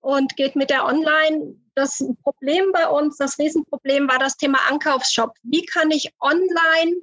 und 0.00 0.36
geht 0.36 0.54
mit 0.54 0.70
der 0.70 0.84
Online. 0.84 1.56
Das 1.74 2.04
Problem 2.22 2.70
bei 2.72 2.88
uns, 2.88 3.16
das 3.16 3.38
Riesenproblem 3.38 4.08
war 4.08 4.18
das 4.18 4.36
Thema 4.36 4.58
Ankaufsshop. 4.68 5.32
Wie 5.42 5.64
kann 5.66 5.90
ich 5.90 6.14
online 6.20 6.96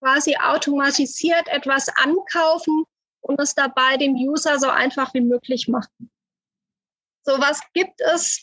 quasi 0.00 0.36
automatisiert 0.36 1.46
etwas 1.48 1.88
ankaufen 1.88 2.84
und 3.20 3.40
es 3.40 3.54
dabei 3.54 3.96
dem 3.96 4.14
User 4.14 4.58
so 4.58 4.68
einfach 4.68 5.14
wie 5.14 5.20
möglich 5.20 5.68
machen? 5.68 6.10
Sowas 7.22 7.60
gibt 7.72 8.00
es 8.00 8.42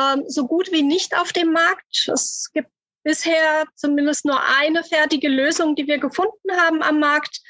ähm, 0.00 0.24
so 0.26 0.46
gut 0.46 0.72
wie 0.72 0.82
nicht 0.82 1.16
auf 1.16 1.32
dem 1.32 1.52
Markt. 1.52 2.08
Es 2.08 2.50
gibt 2.52 2.70
bisher 3.02 3.64
zumindest 3.74 4.24
nur 4.24 4.40
eine 4.58 4.84
fertige 4.84 5.28
Lösung, 5.28 5.74
die 5.74 5.86
wir 5.86 5.98
gefunden 5.98 6.50
haben 6.56 6.82
am 6.82 6.98
Markt, 7.00 7.40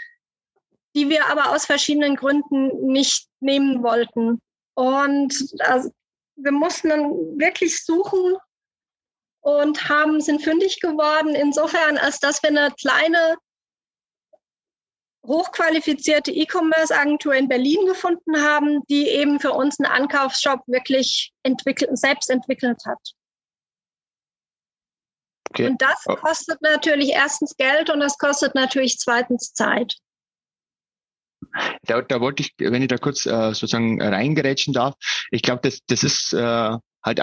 die 0.94 1.08
wir 1.08 1.26
aber 1.26 1.54
aus 1.54 1.66
verschiedenen 1.66 2.16
Gründen 2.16 2.86
nicht 2.86 3.28
nehmen 3.40 3.82
wollten. 3.82 4.40
Und 4.74 5.34
also, 5.60 5.90
wir 6.36 6.52
mussten 6.52 6.88
dann 6.88 7.10
wirklich 7.38 7.84
suchen 7.84 8.36
und 9.40 9.88
haben, 9.88 10.20
sind 10.20 10.42
fündig 10.42 10.80
geworden, 10.80 11.34
insofern, 11.34 11.98
als 11.98 12.18
dass 12.18 12.42
wir 12.42 12.50
eine 12.50 12.72
kleine, 12.78 13.36
hochqualifizierte 15.26 16.32
E-Commerce-Agentur 16.32 17.34
in 17.34 17.48
Berlin 17.48 17.86
gefunden 17.86 18.36
haben, 18.40 18.82
die 18.88 19.08
eben 19.08 19.38
für 19.38 19.52
uns 19.52 19.78
einen 19.78 19.90
Ankaufsshop 19.90 20.60
wirklich 20.66 21.32
entwickelt, 21.42 21.96
selbst 21.98 22.30
entwickelt 22.30 22.78
hat. 22.86 22.98
Okay. 25.50 25.66
Und 25.66 25.82
das 25.82 26.04
oh. 26.06 26.14
kostet 26.14 26.62
natürlich 26.62 27.10
erstens 27.10 27.56
Geld 27.56 27.90
und 27.90 28.00
das 28.00 28.18
kostet 28.18 28.54
natürlich 28.54 28.98
zweitens 28.98 29.52
Zeit. 29.52 29.96
Da, 31.82 32.02
da 32.02 32.20
wollte 32.20 32.42
ich, 32.42 32.54
wenn 32.58 32.82
ich 32.82 32.88
da 32.88 32.98
kurz 32.98 33.26
äh, 33.26 33.52
sozusagen 33.52 34.00
reingerätschen 34.00 34.72
darf, 34.72 34.94
ich 35.30 35.42
glaube, 35.42 35.62
das, 35.62 35.80
das 35.86 36.04
ist 36.04 36.32
äh, 36.32 36.76
halt 37.04 37.20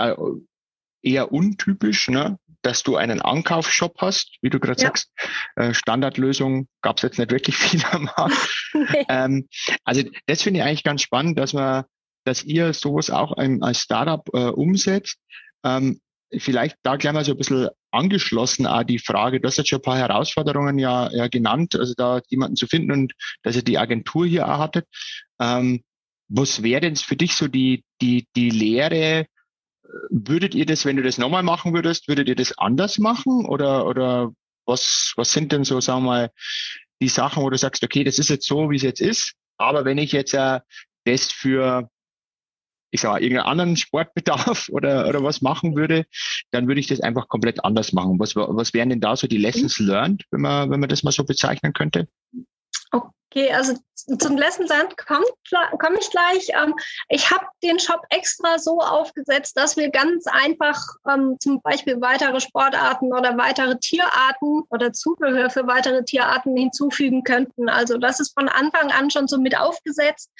eher 1.01 1.31
untypisch, 1.31 2.09
ne? 2.09 2.37
Dass 2.67 2.83
du 2.83 2.97
einen 2.97 3.21
Ankaufsshop 3.21 3.95
hast, 3.99 4.35
wie 4.41 4.49
du 4.49 4.59
gerade 4.59 4.81
ja. 4.81 4.87
sagst. 4.87 5.09
Äh, 5.55 5.73
Standardlösung 5.73 6.67
gab 6.81 6.97
es 6.97 7.03
jetzt 7.03 7.17
nicht 7.17 7.31
wirklich 7.31 7.55
viel 7.55 7.81
am 7.91 8.03
Markt. 8.03 8.69
nee. 8.73 9.05
ähm, 9.07 9.47
also 9.85 10.03
das 10.25 10.41
finde 10.41 10.59
ich 10.59 10.65
eigentlich 10.65 10.83
ganz 10.83 11.01
spannend, 11.01 11.39
dass 11.39 11.53
man, 11.53 11.85
dass 12.25 12.43
ihr 12.43 12.73
sowas 12.73 13.09
auch 13.09 13.37
als 13.37 13.79
Startup 13.79 14.21
äh, 14.33 14.49
umsetzt. 14.49 15.17
Ähm, 15.63 16.01
vielleicht 16.37 16.75
da 16.83 16.97
gleich 16.97 17.13
mal 17.13 17.23
so 17.23 17.31
ein 17.31 17.37
bisschen 17.37 17.69
angeschlossen 17.91 18.67
auch 18.67 18.83
die 18.83 18.99
Frage, 18.99 19.39
du 19.39 19.47
hast 19.47 19.55
jetzt 19.55 19.69
schon 19.69 19.79
ein 19.79 19.83
paar 19.83 19.97
Herausforderungen 19.97 20.77
ja, 20.77 21.09
ja 21.13 21.29
genannt, 21.29 21.73
also 21.75 21.93
da 21.95 22.19
jemanden 22.27 22.57
zu 22.57 22.67
finden 22.67 22.91
und 22.91 23.13
dass 23.43 23.55
ihr 23.55 23.63
die 23.63 23.77
Agentur 23.77 24.25
hier 24.25 24.45
auch 24.45 24.59
hattet. 24.59 24.85
Ähm, 25.39 25.83
was 26.27 26.63
wäre 26.63 26.81
denn 26.81 26.97
für 26.97 27.15
dich 27.15 27.35
so 27.35 27.47
die, 27.47 27.85
die, 28.01 28.27
die 28.35 28.49
Lehre? 28.49 29.27
Würdet 30.09 30.55
ihr 30.55 30.65
das, 30.65 30.85
wenn 30.85 30.97
du 30.97 31.03
das 31.03 31.17
nochmal 31.17 31.43
machen 31.43 31.73
würdest, 31.73 32.07
würdet 32.07 32.27
ihr 32.27 32.35
das 32.35 32.57
anders 32.57 32.97
machen? 32.97 33.45
Oder, 33.45 33.85
oder 33.85 34.31
was, 34.65 35.13
was 35.15 35.31
sind 35.31 35.51
denn 35.51 35.63
so, 35.63 35.79
sagen 35.79 36.03
wir 36.03 36.07
mal, 36.07 36.31
die 37.01 37.09
Sachen, 37.09 37.43
wo 37.43 37.49
du 37.49 37.57
sagst, 37.57 37.83
okay, 37.83 38.03
das 38.03 38.19
ist 38.19 38.29
jetzt 38.29 38.47
so, 38.47 38.69
wie 38.69 38.75
es 38.75 38.81
jetzt 38.81 39.01
ist, 39.01 39.33
aber 39.57 39.85
wenn 39.85 39.97
ich 39.97 40.11
jetzt 40.11 40.33
äh, 40.33 40.59
das 41.05 41.31
für 41.31 41.89
ich 42.91 43.01
sag 43.01 43.11
mal, 43.11 43.21
irgendeinen 43.21 43.47
anderen 43.47 43.77
Sportbedarf 43.77 44.69
oder, 44.71 45.07
oder 45.07 45.23
was 45.23 45.41
machen 45.41 45.75
würde, 45.75 46.05
dann 46.51 46.67
würde 46.67 46.79
ich 46.79 46.87
das 46.87 47.01
einfach 47.01 47.27
komplett 47.27 47.63
anders 47.63 47.93
machen. 47.93 48.19
Was, 48.19 48.35
was 48.35 48.73
wären 48.73 48.89
denn 48.89 49.01
da 49.01 49.15
so 49.15 49.27
die 49.27 49.37
Lessons 49.37 49.79
learned, 49.79 50.23
wenn 50.31 50.41
man, 50.41 50.69
wenn 50.69 50.79
man 50.79 50.89
das 50.89 51.03
mal 51.03 51.11
so 51.11 51.23
bezeichnen 51.23 51.73
könnte? 51.73 52.07
Okay, 52.91 53.51
also 53.51 53.73
zum 54.19 54.37
Lessons 54.37 54.69
learned 54.69 54.95
komme 54.97 55.25
komm 55.79 55.95
ich 55.99 56.09
gleich. 56.09 56.49
Ähm, 56.49 56.73
ich 57.09 57.29
habe 57.29 57.45
den 57.61 57.79
Shop 57.79 58.01
extra 58.09 58.57
so 58.57 58.79
aufgesetzt, 58.79 59.57
dass 59.57 59.75
wir 59.75 59.89
ganz 59.89 60.25
einfach 60.27 60.81
ähm, 61.09 61.35
zum 61.39 61.61
Beispiel 61.61 61.99
weitere 61.99 62.39
Sportarten 62.39 63.13
oder 63.13 63.37
weitere 63.37 63.77
Tierarten 63.79 64.63
oder 64.69 64.93
Zubehör 64.93 65.49
für 65.49 65.67
weitere 65.67 66.03
Tierarten 66.03 66.55
hinzufügen 66.55 67.23
könnten. 67.23 67.67
Also 67.69 67.97
das 67.97 68.19
ist 68.19 68.33
von 68.33 68.47
Anfang 68.47 68.91
an 68.91 69.11
schon 69.11 69.27
so 69.27 69.37
mit 69.37 69.57
aufgesetzt 69.57 70.31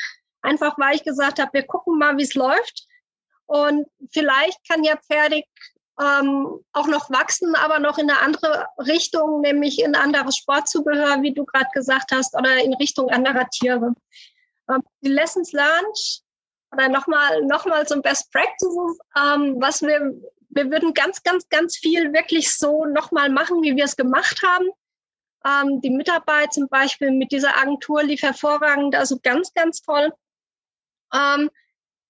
Einfach 0.41 0.77
weil 0.77 0.95
ich 0.95 1.03
gesagt 1.03 1.39
habe, 1.39 1.51
wir 1.53 1.65
gucken 1.65 1.97
mal, 1.97 2.17
wie 2.17 2.23
es 2.23 2.35
läuft. 2.35 2.87
Und 3.47 3.87
vielleicht 4.11 4.65
kann 4.67 4.83
ja 4.83 4.97
Pferdig 4.97 5.45
ähm, 5.99 6.59
auch 6.73 6.87
noch 6.87 7.09
wachsen, 7.09 7.55
aber 7.55 7.79
noch 7.79 7.97
in 7.97 8.09
eine 8.09 8.19
andere 8.19 8.67
Richtung, 8.79 9.41
nämlich 9.41 9.81
in 9.81 9.95
anderes 9.95 10.37
Sportzubehör, 10.37 11.21
wie 11.21 11.33
du 11.33 11.43
gerade 11.45 11.69
gesagt 11.73 12.11
hast, 12.11 12.35
oder 12.35 12.63
in 12.63 12.73
Richtung 12.75 13.09
anderer 13.09 13.49
Tiere. 13.49 13.93
Ähm, 14.69 14.83
die 15.01 15.09
Lessons 15.09 15.53
learned 15.53 16.21
oder 16.71 16.89
nochmal 16.89 17.43
noch 17.43 17.65
mal 17.65 17.87
zum 17.87 18.01
Best 18.01 18.31
Practices, 18.31 18.99
ähm, 19.17 19.55
was 19.59 19.81
wir, 19.81 20.13
wir 20.49 20.69
würden 20.69 20.93
ganz, 20.93 21.23
ganz, 21.23 21.47
ganz 21.49 21.77
viel 21.77 22.13
wirklich 22.13 22.53
so 22.53 22.85
nochmal 22.85 23.29
machen, 23.29 23.63
wie 23.63 23.75
wir 23.75 23.85
es 23.85 23.95
gemacht 23.95 24.41
haben. 24.45 24.67
Ähm, 25.45 25.81
die 25.81 25.89
Mitarbeit 25.89 26.53
zum 26.53 26.67
Beispiel 26.67 27.11
mit 27.11 27.31
dieser 27.31 27.57
Agentur 27.57 28.03
lief 28.03 28.21
hervorragend, 28.21 28.95
also 28.95 29.17
ganz, 29.21 29.53
ganz 29.53 29.81
toll. 29.81 30.11
Ähm, 31.13 31.49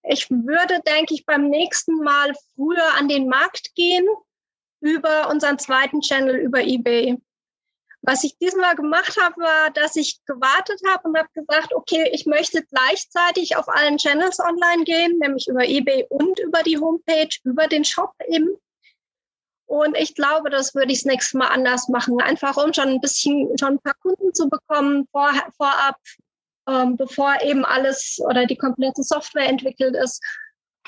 ich 0.09 0.29
würde, 0.29 0.81
denke 0.85 1.13
ich, 1.13 1.25
beim 1.25 1.49
nächsten 1.49 1.95
Mal 2.03 2.33
früher 2.55 2.93
an 2.97 3.07
den 3.07 3.27
Markt 3.27 3.73
gehen 3.75 4.05
über 4.79 5.29
unseren 5.29 5.59
zweiten 5.59 6.01
Channel, 6.01 6.35
über 6.35 6.61
eBay. 6.61 7.17
Was 8.01 8.23
ich 8.23 8.37
diesmal 8.37 8.75
gemacht 8.75 9.17
habe, 9.21 9.41
war, 9.41 9.71
dass 9.71 9.95
ich 9.95 10.19
gewartet 10.25 10.79
habe 10.87 11.09
und 11.09 11.17
habe 11.17 11.27
gesagt, 11.33 11.73
okay, 11.73 12.09
ich 12.13 12.25
möchte 12.25 12.63
gleichzeitig 12.63 13.57
auf 13.57 13.67
allen 13.67 13.97
Channels 13.97 14.39
online 14.39 14.83
gehen, 14.85 15.17
nämlich 15.19 15.47
über 15.47 15.65
eBay 15.65 16.05
und 16.09 16.39
über 16.39 16.63
die 16.63 16.77
Homepage, 16.77 17.29
über 17.43 17.67
den 17.67 17.83
Shop 17.83 18.13
eben. 18.29 18.55
Und 19.65 19.97
ich 19.97 20.15
glaube, 20.15 20.49
das 20.49 20.73
würde 20.73 20.93
ich 20.93 20.99
das 20.99 21.05
nächste 21.05 21.37
Mal 21.37 21.47
anders 21.47 21.89
machen. 21.89 22.21
Einfach 22.21 22.55
um 22.55 22.71
schon 22.71 22.87
ein 22.87 23.01
bisschen, 23.01 23.57
schon 23.57 23.73
ein 23.73 23.81
paar 23.81 23.95
Kunden 23.95 24.33
zu 24.33 24.47
bekommen, 24.47 25.07
vor, 25.11 25.31
vorab 25.57 25.97
ähm, 26.67 26.97
bevor 26.97 27.41
eben 27.41 27.65
alles 27.65 28.19
oder 28.25 28.45
die 28.45 28.57
komplette 28.57 29.03
Software 29.03 29.47
entwickelt 29.47 29.95
ist. 29.95 30.23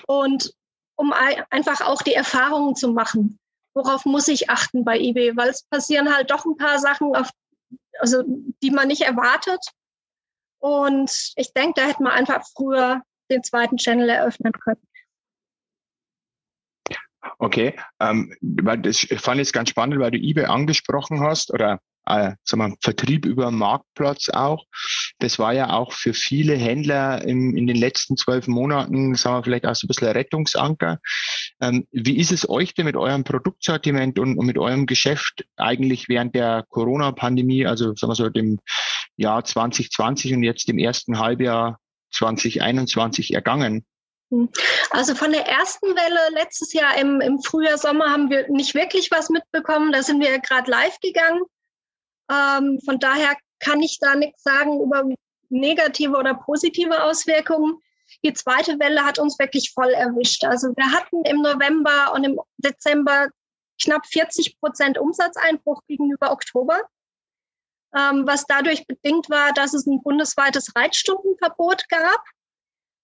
Und 0.08 0.54
um 0.96 1.14
einfach 1.14 1.82
auch 1.82 2.02
die 2.02 2.14
Erfahrungen 2.14 2.76
zu 2.76 2.92
machen. 2.92 3.40
Worauf 3.74 4.06
muss 4.06 4.28
ich 4.28 4.50
achten 4.50 4.84
bei 4.84 5.00
eBay? 5.00 5.38
Weil 5.38 5.50
es 5.50 5.64
passieren 5.64 6.14
halt 6.14 6.30
doch 6.32 6.46
ein 6.46 6.58
paar 6.58 6.80
Sachen, 6.80 7.16
auf, 7.16 7.30
also, 8.00 8.24
die 8.62 8.72
man 8.72 8.90
nicht 8.90 9.04
erwartet. 9.04 9.66
Und 10.62 11.32
ich 11.38 11.54
denke, 11.54 11.80
da 11.80 11.88
hätte 11.88 12.04
man 12.04 12.12
einfach 12.12 12.46
früher 12.54 13.02
den 13.32 13.44
zweiten 13.44 13.78
Channel 13.78 14.10
eröffnen 14.10 14.52
können. 14.52 14.82
Okay, 17.38 17.80
ähm, 18.02 18.36
weil 18.42 18.80
das 18.80 19.08
fand 19.18 19.40
ich 19.40 19.54
ganz 19.54 19.70
spannend, 19.70 20.00
weil 20.00 20.12
du 20.12 20.18
eBay 20.18 20.46
angesprochen 20.46 21.22
hast 21.22 21.54
oder 21.54 21.80
äh, 22.10 22.36
sagen 22.44 22.72
wir, 22.72 22.78
Vertrieb 22.82 23.26
über 23.26 23.52
Marktplatz 23.52 24.30
auch. 24.30 24.66
Das 25.20 25.40
war 25.40 25.54
ja 25.54 25.72
auch 25.72 25.94
für 25.94 26.14
viele 26.14 26.56
Händler 26.56 27.24
im, 27.24 27.56
in 27.56 27.68
den 27.68 27.78
letzten 27.78 28.18
zwölf 28.18 28.48
Monaten, 28.48 29.16
sagen 29.16 29.38
wir 29.38 29.44
vielleicht 29.44 29.66
auch 29.66 29.76
so 29.76 29.86
ein 29.86 29.90
bisschen 29.90 30.08
ein 30.08 30.14
Rettungsanker. 30.14 31.00
Ähm, 31.62 31.88
wie 31.92 32.18
ist 32.18 32.32
es 32.32 32.50
euch 32.50 32.74
denn 32.74 32.86
mit 32.86 32.96
eurem 32.96 33.24
Produktsortiment 33.24 34.18
und, 34.20 34.38
und 34.38 34.46
mit 34.46 34.58
eurem 34.58 34.86
Geschäft 34.86 35.46
eigentlich 35.58 36.10
während 36.10 36.36
der 36.36 36.66
Corona-Pandemie, 36.70 37.66
also 37.66 37.96
sagen 37.96 38.12
wir 38.12 38.16
so 38.16 38.30
dem 38.30 38.60
Jahr 39.16 39.44
2020 39.44 40.34
und 40.34 40.44
jetzt 40.44 40.68
dem 40.68 40.80
ersten 40.80 41.20
Halbjahr 41.20 41.80
2021 42.12 43.34
ergangen? 43.34 43.86
Hm. 44.32 44.50
Also 44.92 45.16
von 45.16 45.32
der 45.32 45.48
ersten 45.48 45.88
Welle 45.88 46.40
letztes 46.40 46.74
Jahr 46.74 46.98
im, 46.98 47.20
im 47.22 47.42
Frühjahr, 47.42 47.78
Sommer 47.78 48.10
haben 48.10 48.30
wir 48.30 48.48
nicht 48.50 48.76
wirklich 48.76 49.12
was 49.12 49.30
mitbekommen. 49.30 49.92
Da 49.92 50.04
sind 50.04 50.20
wir 50.20 50.40
gerade 50.40 50.70
live 50.70 51.00
gegangen. 51.02 51.42
Ähm, 52.30 52.80
von 52.84 53.00
daher 53.00 53.36
kann 53.60 53.82
ich 53.82 54.00
da 54.00 54.16
nichts 54.16 54.44
sagen 54.44 54.82
über 54.82 55.04
negative 55.50 56.16
oder 56.16 56.36
positive 56.36 57.04
Auswirkungen. 57.04 57.80
Die 58.24 58.34
zweite 58.34 58.80
Welle 58.80 59.04
hat 59.04 59.20
uns 59.20 59.38
wirklich 59.40 59.72
voll 59.72 59.92
erwischt. 59.92 60.44
Also 60.46 60.70
wir 60.76 60.92
hatten 60.92 61.24
im 61.26 61.42
November 61.42 62.14
und 62.14 62.24
im 62.24 62.40
Dezember 62.58 63.30
knapp 63.82 64.06
40 64.06 64.60
Prozent 64.60 64.98
Umsatzeinbruch 64.98 65.82
gegenüber 65.88 66.32
Oktober, 66.32 66.82
ähm, 67.96 68.28
was 68.28 68.46
dadurch 68.46 68.86
bedingt 68.88 69.30
war, 69.30 69.54
dass 69.54 69.74
es 69.74 69.86
ein 69.86 70.02
bundesweites 70.02 70.76
Reitstundenverbot 70.76 71.88
gab. 71.90 72.24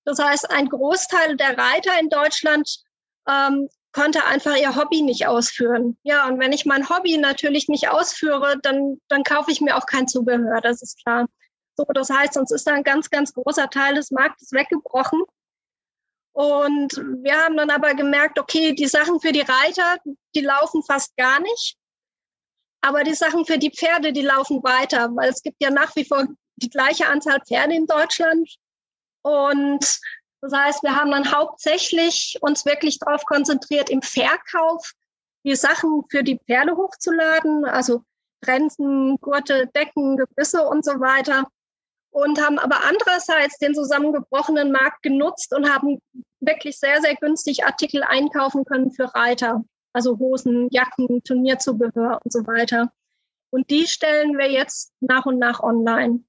Das 0.05 0.19
heißt, 0.19 0.51
ein 0.51 0.69
Großteil 0.69 1.37
der 1.37 1.57
Reiter 1.57 1.99
in 1.99 2.09
Deutschland 2.09 2.83
ähm, 3.27 3.69
konnte 3.95 4.25
einfach 4.25 4.57
ihr 4.57 4.75
Hobby 4.75 5.01
nicht 5.01 5.25
ausführen. 5.25 5.97
Ja, 6.03 6.27
und 6.27 6.37
wenn 6.37 6.51
ich 6.51 6.65
mein 6.65 6.89
Hobby 6.89 7.17
natürlich 7.17 7.69
nicht 7.69 7.87
ausführe, 7.87 8.57
dann, 8.61 8.99
dann 9.07 9.23
kaufe 9.23 9.51
ich 9.51 9.61
mir 9.61 9.77
auch 9.77 9.85
kein 9.85 10.05
Zubehör, 10.05 10.59
das 10.61 10.81
ist 10.81 11.01
klar. 11.01 11.27
So, 11.77 11.85
das 11.93 12.09
heißt, 12.09 12.35
uns 12.37 12.51
ist 12.51 12.67
da 12.67 12.73
ein 12.73 12.83
ganz, 12.83 13.09
ganz 13.09 13.33
großer 13.33 13.69
Teil 13.69 13.95
des 13.95 14.11
Marktes 14.11 14.51
weggebrochen. 14.51 15.23
Und 16.33 16.93
wir 17.23 17.37
haben 17.37 17.55
dann 17.55 17.69
aber 17.69 17.93
gemerkt, 17.93 18.37
okay, 18.37 18.73
die 18.73 18.87
Sachen 18.87 19.21
für 19.21 19.31
die 19.31 19.45
Reiter, 19.47 19.97
die 20.35 20.41
laufen 20.41 20.83
fast 20.83 21.15
gar 21.15 21.39
nicht. 21.39 21.77
Aber 22.81 23.05
die 23.05 23.15
Sachen 23.15 23.45
für 23.45 23.57
die 23.57 23.71
Pferde, 23.71 24.11
die 24.11 24.23
laufen 24.23 24.61
weiter, 24.61 25.09
weil 25.15 25.29
es 25.29 25.41
gibt 25.41 25.63
ja 25.63 25.69
nach 25.69 25.95
wie 25.95 26.03
vor 26.03 26.25
die 26.57 26.69
gleiche 26.69 27.07
Anzahl 27.07 27.39
Pferde 27.47 27.73
in 27.75 27.87
Deutschland. 27.87 28.57
Und 29.21 29.99
das 30.45 30.53
heißt, 30.53 30.83
wir 30.83 30.95
haben 30.95 31.09
dann 31.09 31.31
hauptsächlich 31.31 32.37
uns 32.41 32.65
wirklich 32.65 32.99
darauf 32.99 33.25
konzentriert, 33.25 33.89
im 33.89 34.03
Verkauf 34.03 34.91
die 35.43 35.55
Sachen 35.55 36.03
für 36.09 36.23
die 36.23 36.39
Pferde 36.45 36.75
hochzuladen, 36.75 37.65
also 37.65 38.03
Grenzen, 38.41 39.17
Gurte, 39.21 39.67
Decken, 39.75 40.17
Gebisse 40.17 40.67
und 40.67 40.85
so 40.85 40.99
weiter. 40.99 41.47
Und 42.11 42.39
haben 42.39 42.59
aber 42.59 42.77
andererseits 42.83 43.57
den 43.57 43.73
zusammengebrochenen 43.73 44.71
Markt 44.71 45.01
genutzt 45.01 45.53
und 45.53 45.69
haben 45.69 45.99
wirklich 46.39 46.79
sehr, 46.79 47.01
sehr 47.01 47.15
günstig 47.15 47.65
Artikel 47.65 48.03
einkaufen 48.03 48.65
können 48.65 48.91
für 48.91 49.13
Reiter. 49.15 49.63
Also 49.93 50.17
Hosen, 50.19 50.69
Jacken, 50.71 51.23
Turnierzubehör 51.23 52.19
und 52.23 52.31
so 52.31 52.45
weiter. 52.45 52.91
Und 53.49 53.69
die 53.71 53.87
stellen 53.87 54.37
wir 54.37 54.51
jetzt 54.51 54.93
nach 54.99 55.25
und 55.25 55.39
nach 55.39 55.61
online. 55.61 56.23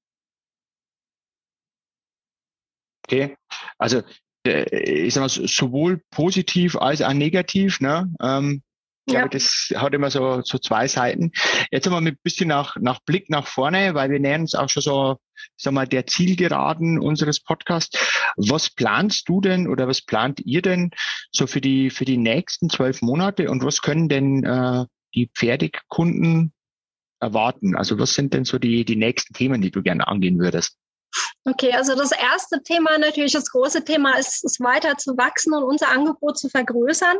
Okay, 3.09 3.37
also 3.79 4.03
ich 4.45 5.15
sag 5.15 5.23
mal, 5.23 5.29
sowohl 5.29 6.03
positiv 6.11 6.77
als 6.77 7.03
auch 7.03 7.13
negativ. 7.13 7.81
Ne? 7.81 8.13
Ähm, 8.21 8.63
ich 9.07 9.15
ja. 9.15 9.21
glaube, 9.21 9.37
das 9.37 9.73
hat 9.75 9.95
immer 9.95 10.11
so, 10.11 10.43
so 10.43 10.59
zwei 10.59 10.89
Seiten. 10.89 11.31
Jetzt 11.71 11.87
haben 11.87 11.93
wir 11.93 12.11
ein 12.11 12.19
bisschen 12.25 12.49
nach, 12.49 12.77
nach 12.77 13.01
Blick 13.05 13.31
nach 13.31 13.47
vorne, 13.47 13.95
weil 13.95 14.11
wir 14.11 14.19
nähern 14.19 14.43
uns 14.43 14.57
auch 14.57 14.69
schon 14.69 14.83
so, 14.83 15.17
sag 15.57 15.75
mal, 15.75 15.87
der 15.87 16.07
Zielgeraden 16.07 16.99
unseres 16.99 17.41
Podcasts. 17.41 17.99
Was 18.37 18.71
planst 18.71 19.29
du 19.29 19.41
denn 19.41 19.69
oder 19.69 19.87
was 19.87 20.03
plant 20.03 20.41
ihr 20.41 20.61
denn 20.61 20.91
so 21.31 21.47
für 21.47 21.61
die, 21.61 21.91
für 21.91 22.05
die 22.05 22.17
nächsten 22.17 22.69
zwölf 22.69 23.01
Monate 23.01 23.49
und 23.49 23.65
was 23.65 23.81
können 23.81 24.09
denn 24.09 24.43
äh, 24.43 24.85
die 25.15 25.31
Pferdekunden 25.33 26.53
erwarten? 27.21 27.77
Also 27.77 27.99
was 28.01 28.15
sind 28.15 28.35
denn 28.35 28.45
so 28.45 28.59
die, 28.59 28.85
die 28.85 28.97
nächsten 28.97 29.35
Themen, 29.35 29.63
die 29.63 29.71
du 29.71 29.83
gerne 29.83 30.09
angehen 30.09 30.41
würdest? 30.41 30.77
Okay, 31.45 31.73
also 31.73 31.95
das 31.95 32.13
erste 32.13 32.63
Thema, 32.63 32.99
natürlich 32.99 33.33
das 33.33 33.51
große 33.51 33.85
Thema 33.85 34.19
ist, 34.19 34.45
ist 34.45 34.61
weiter 34.61 34.97
zu 34.97 35.17
wachsen 35.17 35.55
und 35.55 35.63
unser 35.63 35.89
Angebot 35.89 36.39
zu 36.39 36.49
vergrößern 36.49 37.17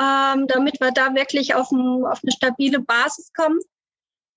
ähm, 0.00 0.46
damit 0.46 0.80
wir 0.80 0.92
da 0.92 1.14
wirklich 1.14 1.54
auf, 1.54 1.70
ein, 1.70 2.04
auf 2.06 2.20
eine 2.22 2.32
stabile 2.32 2.80
Basis 2.80 3.32
kommen. 3.34 3.60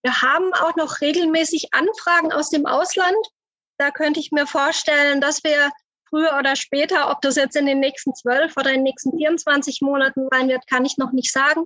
Wir 0.03 0.21
haben 0.21 0.53
auch 0.55 0.75
noch 0.75 1.00
regelmäßig 1.00 1.73
Anfragen 1.73 2.33
aus 2.33 2.50
dem 2.50 2.65
Ausland. 2.65 3.15
Da 3.77 3.89
könnte 3.91 4.19
ich 4.19 4.31
mir 4.31 4.45
vorstellen, 4.45 5.21
dass 5.21 5.43
wir 5.43 5.71
früher 6.09 6.38
oder 6.38 6.57
später, 6.57 7.09
ob 7.09 7.21
das 7.21 7.38
jetzt 7.38 7.55
in 7.55 7.65
den 7.65 7.79
nächsten 7.79 8.13
zwölf 8.13 8.57
oder 8.57 8.69
in 8.71 8.77
den 8.77 8.83
nächsten 8.83 9.17
24 9.17 9.81
Monaten 9.81 10.27
sein 10.29 10.50
wird, 10.50 10.67
kann 10.67 10.83
ich 10.83 10.97
noch 10.97 11.13
nicht 11.13 11.31
sagen, 11.31 11.65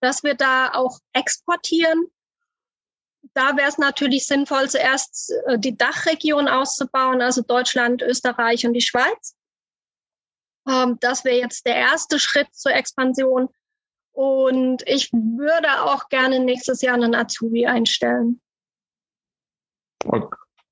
dass 0.00 0.24
wir 0.24 0.34
da 0.34 0.72
auch 0.72 0.98
exportieren. 1.12 2.06
Da 3.34 3.56
wäre 3.56 3.68
es 3.68 3.78
natürlich 3.78 4.26
sinnvoll, 4.26 4.68
zuerst 4.68 5.32
äh, 5.46 5.58
die 5.58 5.76
Dachregion 5.76 6.48
auszubauen, 6.48 7.20
also 7.20 7.42
Deutschland, 7.42 8.02
Österreich 8.02 8.66
und 8.66 8.72
die 8.72 8.82
Schweiz. 8.82 9.36
Ähm, 10.68 10.98
das 11.00 11.24
wäre 11.24 11.38
jetzt 11.38 11.66
der 11.66 11.76
erste 11.76 12.18
Schritt 12.18 12.48
zur 12.52 12.72
Expansion. 12.72 13.48
Und 14.12 14.82
ich 14.86 15.12
würde 15.12 15.82
auch 15.82 16.08
gerne 16.08 16.40
nächstes 16.40 16.80
Jahr 16.80 16.94
einen 16.94 17.14
Azubi 17.14 17.66
einstellen. 17.66 18.40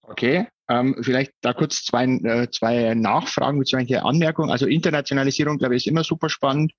Okay, 0.02 0.48
ähm, 0.68 0.96
vielleicht 1.02 1.32
da 1.42 1.52
kurz 1.52 1.84
zwei, 1.84 2.04
äh, 2.04 2.50
zwei 2.50 2.94
Nachfragen 2.94 3.58
bzw. 3.58 3.98
Anmerkungen. 3.98 4.50
Also 4.50 4.66
Internationalisierung, 4.66 5.58
glaube 5.58 5.76
ich, 5.76 5.84
ist 5.84 5.90
immer 5.90 6.04
super 6.04 6.28
spannend. 6.30 6.72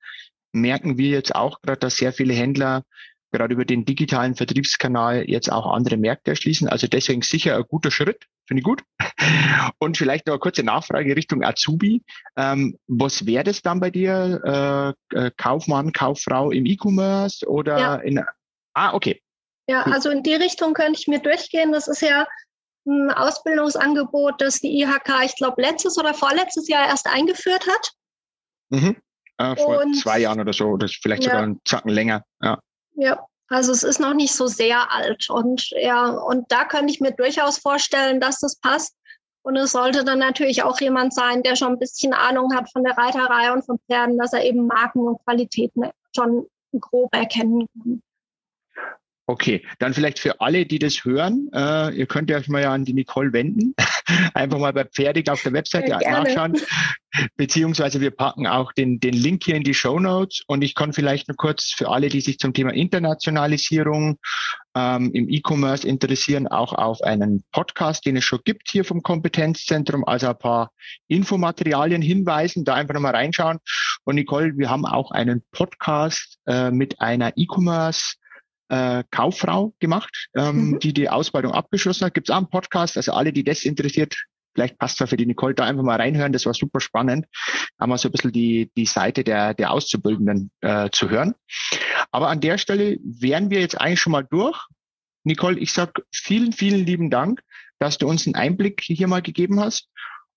Merken 0.54 0.98
wir 0.98 1.10
jetzt 1.10 1.36
auch 1.36 1.62
gerade, 1.62 1.80
dass 1.80 1.98
sehr 1.98 2.14
viele 2.14 2.34
Händler 2.34 2.84
gerade 3.32 3.54
über 3.54 3.66
den 3.66 3.86
digitalen 3.86 4.36
Vertriebskanal 4.36 5.30
jetzt 5.30 5.52
auch 5.52 5.72
andere 5.72 5.98
Märkte 5.98 6.32
erschließen. 6.32 6.70
Also 6.70 6.88
deswegen 6.88 7.22
sicher 7.22 7.58
ein 7.58 7.64
guter 7.68 7.92
Schritt, 7.92 8.26
finde 8.48 8.60
ich 8.60 8.66
gut. 8.66 8.84
Und 9.80 9.98
vielleicht 9.98 10.28
noch 10.28 10.34
eine 10.34 10.40
kurze 10.40 10.64
Nachfrage 10.64 11.16
Richtung 11.16 11.44
Azubi. 11.44 12.04
Ähm, 12.38 12.78
was 12.88 13.26
wäre 13.26 13.44
das 13.44 13.62
dann 13.62 13.80
bei 13.80 13.92
dir? 13.92 14.96
Äh, 15.14 15.18
äh, 15.18 15.32
Kaufmann, 15.38 15.92
Kauffrau 15.92 16.52
im 16.52 16.66
E-Commerce 16.66 17.48
oder 17.48 17.78
ja. 17.78 17.96
in 17.96 18.24
Ah, 18.76 18.94
okay. 18.94 19.22
Ja, 19.68 19.84
also 19.84 20.10
in 20.10 20.22
die 20.22 20.36
Richtung 20.36 20.74
könnte 20.74 21.00
ich 21.00 21.08
mir 21.08 21.20
durchgehen. 21.20 21.72
Das 21.72 21.88
ist 21.88 22.02
ja 22.02 22.28
ein 22.86 23.10
Ausbildungsangebot, 23.10 24.40
das 24.40 24.60
die 24.60 24.82
IHK, 24.82 25.24
ich 25.24 25.36
glaube, 25.36 25.62
letztes 25.62 25.98
oder 25.98 26.14
vorletztes 26.14 26.68
Jahr 26.68 26.88
erst 26.88 27.08
eingeführt 27.08 27.66
hat. 27.68 27.92
Mhm. 28.70 28.98
Äh, 29.38 29.56
vor 29.56 29.82
und, 29.82 29.96
zwei 29.96 30.20
Jahren 30.20 30.40
oder 30.40 30.54
so, 30.54 30.66
oder 30.68 30.88
vielleicht 30.88 31.24
ja. 31.24 31.32
sogar 31.32 31.44
einen 31.44 31.62
Zacken 31.66 31.90
länger. 31.90 32.24
Ja. 32.42 32.60
Ja, 32.96 33.26
also 33.50 33.72
es 33.72 33.84
ist 33.84 34.00
noch 34.00 34.14
nicht 34.14 34.34
so 34.34 34.48
sehr 34.48 34.92
alt. 34.92 35.30
Und 35.30 35.70
ja, 35.72 36.10
und 36.10 36.52
da 36.52 36.66
könnte 36.66 36.92
ich 36.92 37.00
mir 37.00 37.12
durchaus 37.12 37.58
vorstellen, 37.58 38.20
dass 38.20 38.40
das 38.40 38.58
passt. 38.58 38.96
Und 39.44 39.56
es 39.58 39.74
sollte 39.74 40.04
dann 40.04 40.20
natürlich 40.20 40.64
auch 40.64 40.80
jemand 40.80 41.14
sein, 41.14 41.44
der 41.44 41.56
schon 41.56 41.74
ein 41.74 41.80
bisschen 41.80 42.14
Ahnung 42.14 42.56
hat 42.56 42.72
von 42.72 42.84
der 42.84 42.98
Reiterei 42.98 43.54
und 43.54 43.64
von 43.64 43.80
Pferden, 43.88 44.18
dass 44.18 44.34
er 44.34 44.44
eben 44.44 44.66
Marken 44.66 45.02
und 45.02 45.24
Qualitäten 45.24 45.84
schon 46.16 46.48
grob 46.80 47.14
erkennen 47.14 47.68
kann. 47.74 48.02
Okay, 49.28 49.66
dann 49.80 49.96
vielleicht 49.96 50.20
für 50.20 50.40
alle, 50.40 50.68
die 50.68 50.78
das 50.78 51.04
hören, 51.04 51.50
äh, 51.52 51.96
ihr 51.96 52.06
könnt 52.06 52.32
euch 52.32 52.48
mal 52.48 52.62
ja 52.62 52.72
an 52.72 52.86
die 52.86 52.94
Nicole 52.94 53.34
wenden. 53.34 53.74
Einfach 54.36 54.60
mal 54.60 54.72
bei 54.72 54.86
Pferdig 54.86 55.32
auf 55.32 55.42
der 55.42 55.54
Webseite 55.54 55.98
nachschauen. 55.98 56.62
Beziehungsweise 57.36 58.02
wir 58.02 58.12
packen 58.12 58.46
auch 58.46 58.72
den, 58.72 59.00
den 59.00 59.16
Link 59.16 59.44
hier 59.46 59.56
in 59.56 59.64
die 59.64 59.74
Show 59.74 60.00
Notes. 60.00 60.44
Und 60.46 60.64
ich 60.64 60.76
kann 60.76 60.94
vielleicht 60.94 61.28
nur 61.28 61.38
kurz 61.38 61.74
für 61.76 61.90
alle, 61.90 62.10
die 62.10 62.22
sich 62.22 62.38
zum 62.38 62.54
Thema 62.54 62.72
Internationalisierung 62.72 64.20
ähm, 64.76 65.10
im 65.14 65.28
E-Commerce 65.28 65.88
interessieren, 65.88 66.48
auch 66.48 66.74
auf 66.74 67.02
einen 67.02 67.44
Podcast, 67.52 68.06
den 68.06 68.18
es 68.18 68.26
schon 68.26 68.42
gibt 68.44 68.70
hier 68.70 68.86
vom 68.86 69.02
Kompetenzzentrum, 69.02 70.06
also 70.06 70.28
ein 70.28 70.38
paar 70.38 70.72
Infomaterialien 71.08 72.02
hinweisen, 72.04 72.64
da 72.64 72.76
einfach 72.76 72.94
nochmal 72.94 73.16
reinschauen. 73.16 73.58
Und 74.04 74.16
Nicole, 74.16 74.56
wir 74.56 74.70
haben 74.70 74.86
auch 74.86 75.10
einen 75.10 75.44
Podcast 75.52 76.38
äh, 76.46 76.70
mit 76.70 77.02
einer 77.02 77.34
E-Commerce 77.38 78.18
äh, 78.70 79.04
Kauffrau 79.12 79.74
gemacht, 79.80 80.28
ähm, 80.36 80.72
mhm. 80.72 80.80
die 80.80 80.94
die 80.94 81.10
Ausbildung 81.10 81.54
abgeschlossen 81.54 82.06
hat. 82.06 82.14
Gibt 82.14 82.30
es 82.30 82.34
auch 82.34 82.38
einen 82.38 82.50
Podcast, 82.50 82.98
also 82.98 83.14
alle, 83.14 83.34
die 83.34 83.44
das 83.44 83.64
interessiert, 83.64 84.16
vielleicht 84.56 84.78
passt 84.78 85.00
da 85.00 85.06
für 85.06 85.18
die 85.18 85.26
Nicole 85.26 85.54
da 85.54 85.66
einfach 85.66 85.84
mal 85.84 85.98
reinhören, 85.98 86.32
das 86.32 86.46
war 86.46 86.54
super 86.54 86.80
spannend, 86.80 87.26
einmal 87.78 87.98
so 87.98 88.10
ein 88.10 88.12
bisschen 88.12 88.32
die, 88.32 88.72
die 88.76 88.86
Seite 88.86 89.24
der, 89.24 89.54
der 89.54 89.72
Auszubildenden 89.72 90.52
äh, 90.62 90.90
zu 90.92 91.10
hören. 91.10 91.36
Aber 92.12 92.30
an 92.30 92.42
der 92.42 92.58
Stelle 92.58 92.98
wären 93.04 93.50
wir 93.50 93.60
jetzt 93.60 93.80
eigentlich 93.80 94.00
schon 94.00 94.14
mal 94.14 94.24
durch. 94.24 94.60
Nicole, 95.24 95.60
ich 95.60 95.74
sag 95.74 96.02
vielen, 96.12 96.54
vielen 96.54 96.86
lieben 96.86 97.10
Dank, 97.10 97.42
dass 97.80 97.98
du 97.98 98.08
uns 98.08 98.26
einen 98.26 98.36
Einblick 98.36 98.82
hier 98.82 99.08
mal 99.08 99.22
gegeben 99.22 99.60
hast. 99.60 99.90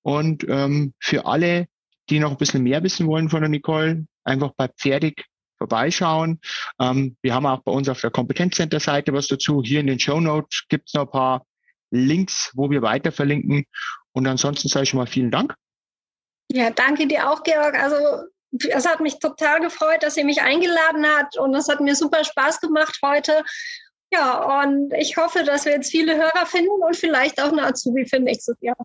Und 0.03 0.45
ähm, 0.49 0.95
für 0.99 1.27
alle, 1.27 1.67
die 2.11 2.19
noch 2.19 2.31
ein 2.31 2.37
bisschen 2.39 2.63
mehr 2.63 2.83
wissen 2.83 3.07
wollen 3.07 3.29
von 3.29 3.41
der 3.41 3.51
Nicole, 3.51 4.07
einfach 4.25 4.53
bei 4.57 4.69
Pferdig 4.69 5.27
vorbeischauen. 5.59 6.41
Ähm, 6.81 7.17
wir 7.23 7.35
haben 7.35 7.47
auch 7.47 7.61
bei 7.61 7.73
uns 7.73 7.89
auf 7.89 8.01
der 8.01 8.11
Kompetenzcenter-Seite 8.11 9.13
was 9.13 9.27
dazu. 9.27 9.63
Hier 9.63 9.81
in 9.81 9.87
den 9.87 10.01
Show 10.01 10.21
Notes 10.21 10.65
gibt 10.69 10.89
es 10.89 10.95
noch 10.95 11.07
ein 11.07 11.11
paar 11.11 11.47
Links, 11.91 12.53
wo 12.55 12.71
wir 12.71 12.83
weiter 12.83 13.13
verlinken. 13.13 13.65
Und 14.13 14.27
ansonsten 14.27 14.69
sage 14.69 14.85
ich 14.85 14.91
schon 14.91 14.99
mal 14.99 15.07
vielen 15.07 15.31
Dank. 15.31 15.55
Ja, 16.51 16.71
danke 16.71 17.07
dir 17.07 17.31
auch, 17.31 17.43
Georg. 17.43 17.75
Also 17.75 17.97
es 18.71 18.87
hat 18.87 19.01
mich 19.01 19.19
total 19.19 19.61
gefreut, 19.61 20.03
dass 20.03 20.17
ihr 20.17 20.25
mich 20.25 20.41
eingeladen 20.41 21.07
habt 21.07 21.37
und 21.37 21.55
es 21.55 21.69
hat 21.69 21.81
mir 21.81 21.95
super 21.95 22.25
Spaß 22.25 22.61
gemacht 22.61 22.99
heute. 23.05 23.43
Ja, 24.11 24.63
und 24.63 24.93
ich 24.95 25.19
hoffe, 25.19 25.45
dass 25.45 25.67
wir 25.67 25.73
jetzt 25.73 25.91
viele 25.91 26.17
Hörer 26.17 26.47
finden 26.47 26.83
und 26.83 26.97
vielleicht 26.97 27.43
auch 27.43 27.53
eine 27.53 27.65
Azubi 27.65 28.07
für 28.07 28.19
nächstes 28.19 28.57
Jahr. 28.61 28.79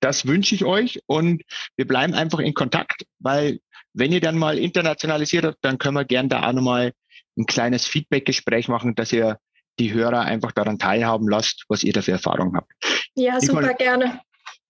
Das 0.00 0.26
wünsche 0.26 0.54
ich 0.54 0.64
euch 0.64 1.00
und 1.06 1.42
wir 1.76 1.86
bleiben 1.86 2.12
einfach 2.12 2.40
in 2.40 2.52
Kontakt, 2.52 3.06
weil 3.20 3.60
wenn 3.94 4.12
ihr 4.12 4.20
dann 4.20 4.38
mal 4.38 4.58
internationalisiert 4.58 5.44
habt, 5.44 5.58
dann 5.62 5.78
können 5.78 5.94
wir 5.94 6.04
gern 6.04 6.28
da 6.28 6.48
auch 6.48 6.52
nochmal 6.52 6.92
ein 7.36 7.46
kleines 7.46 7.86
Feedback-Gespräch 7.86 8.68
machen, 8.68 8.94
dass 8.94 9.12
ihr 9.12 9.38
die 9.78 9.92
Hörer 9.92 10.20
einfach 10.20 10.52
daran 10.52 10.78
teilhaben 10.78 11.28
lasst, 11.28 11.64
was 11.68 11.82
ihr 11.82 11.92
da 11.92 12.02
für 12.02 12.12
Erfahrungen 12.12 12.56
habt. 12.56 12.70
Ja, 13.14 13.40
super 13.40 13.62
mal, 13.62 13.74
gerne. 13.74 14.20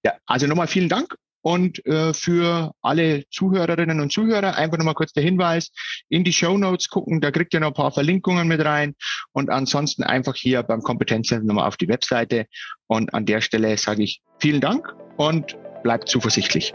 Ja, 0.04 0.14
also 0.26 0.46
nochmal 0.46 0.68
vielen 0.68 0.88
Dank. 0.88 1.14
Und 1.44 1.85
äh, 1.87 2.14
für 2.14 2.72
alle 2.82 3.24
Zuhörerinnen 3.30 4.00
und 4.00 4.12
Zuhörer 4.12 4.56
einfach 4.56 4.78
nochmal 4.78 4.94
kurz 4.94 5.12
der 5.12 5.24
Hinweis, 5.24 5.72
in 6.08 6.22
die 6.22 6.32
Show 6.32 6.56
Notes 6.56 6.88
gucken, 6.88 7.20
da 7.20 7.32
kriegt 7.32 7.52
ihr 7.52 7.58
noch 7.58 7.68
ein 7.68 7.74
paar 7.74 7.90
Verlinkungen 7.90 8.46
mit 8.46 8.64
rein 8.64 8.94
und 9.32 9.50
ansonsten 9.50 10.04
einfach 10.04 10.37
hier 10.37 10.62
beim 10.62 10.82
Kompetenzzentrum 10.82 11.48
nochmal 11.48 11.66
auf 11.66 11.76
die 11.76 11.88
Webseite. 11.88 12.46
Und 12.87 13.12
an 13.12 13.26
der 13.26 13.40
Stelle 13.40 13.76
sage 13.76 14.04
ich 14.04 14.22
vielen 14.38 14.61
Dank 14.61 14.94
und 15.16 15.56
bleibt 15.82 16.08
zuversichtlich. 16.08 16.74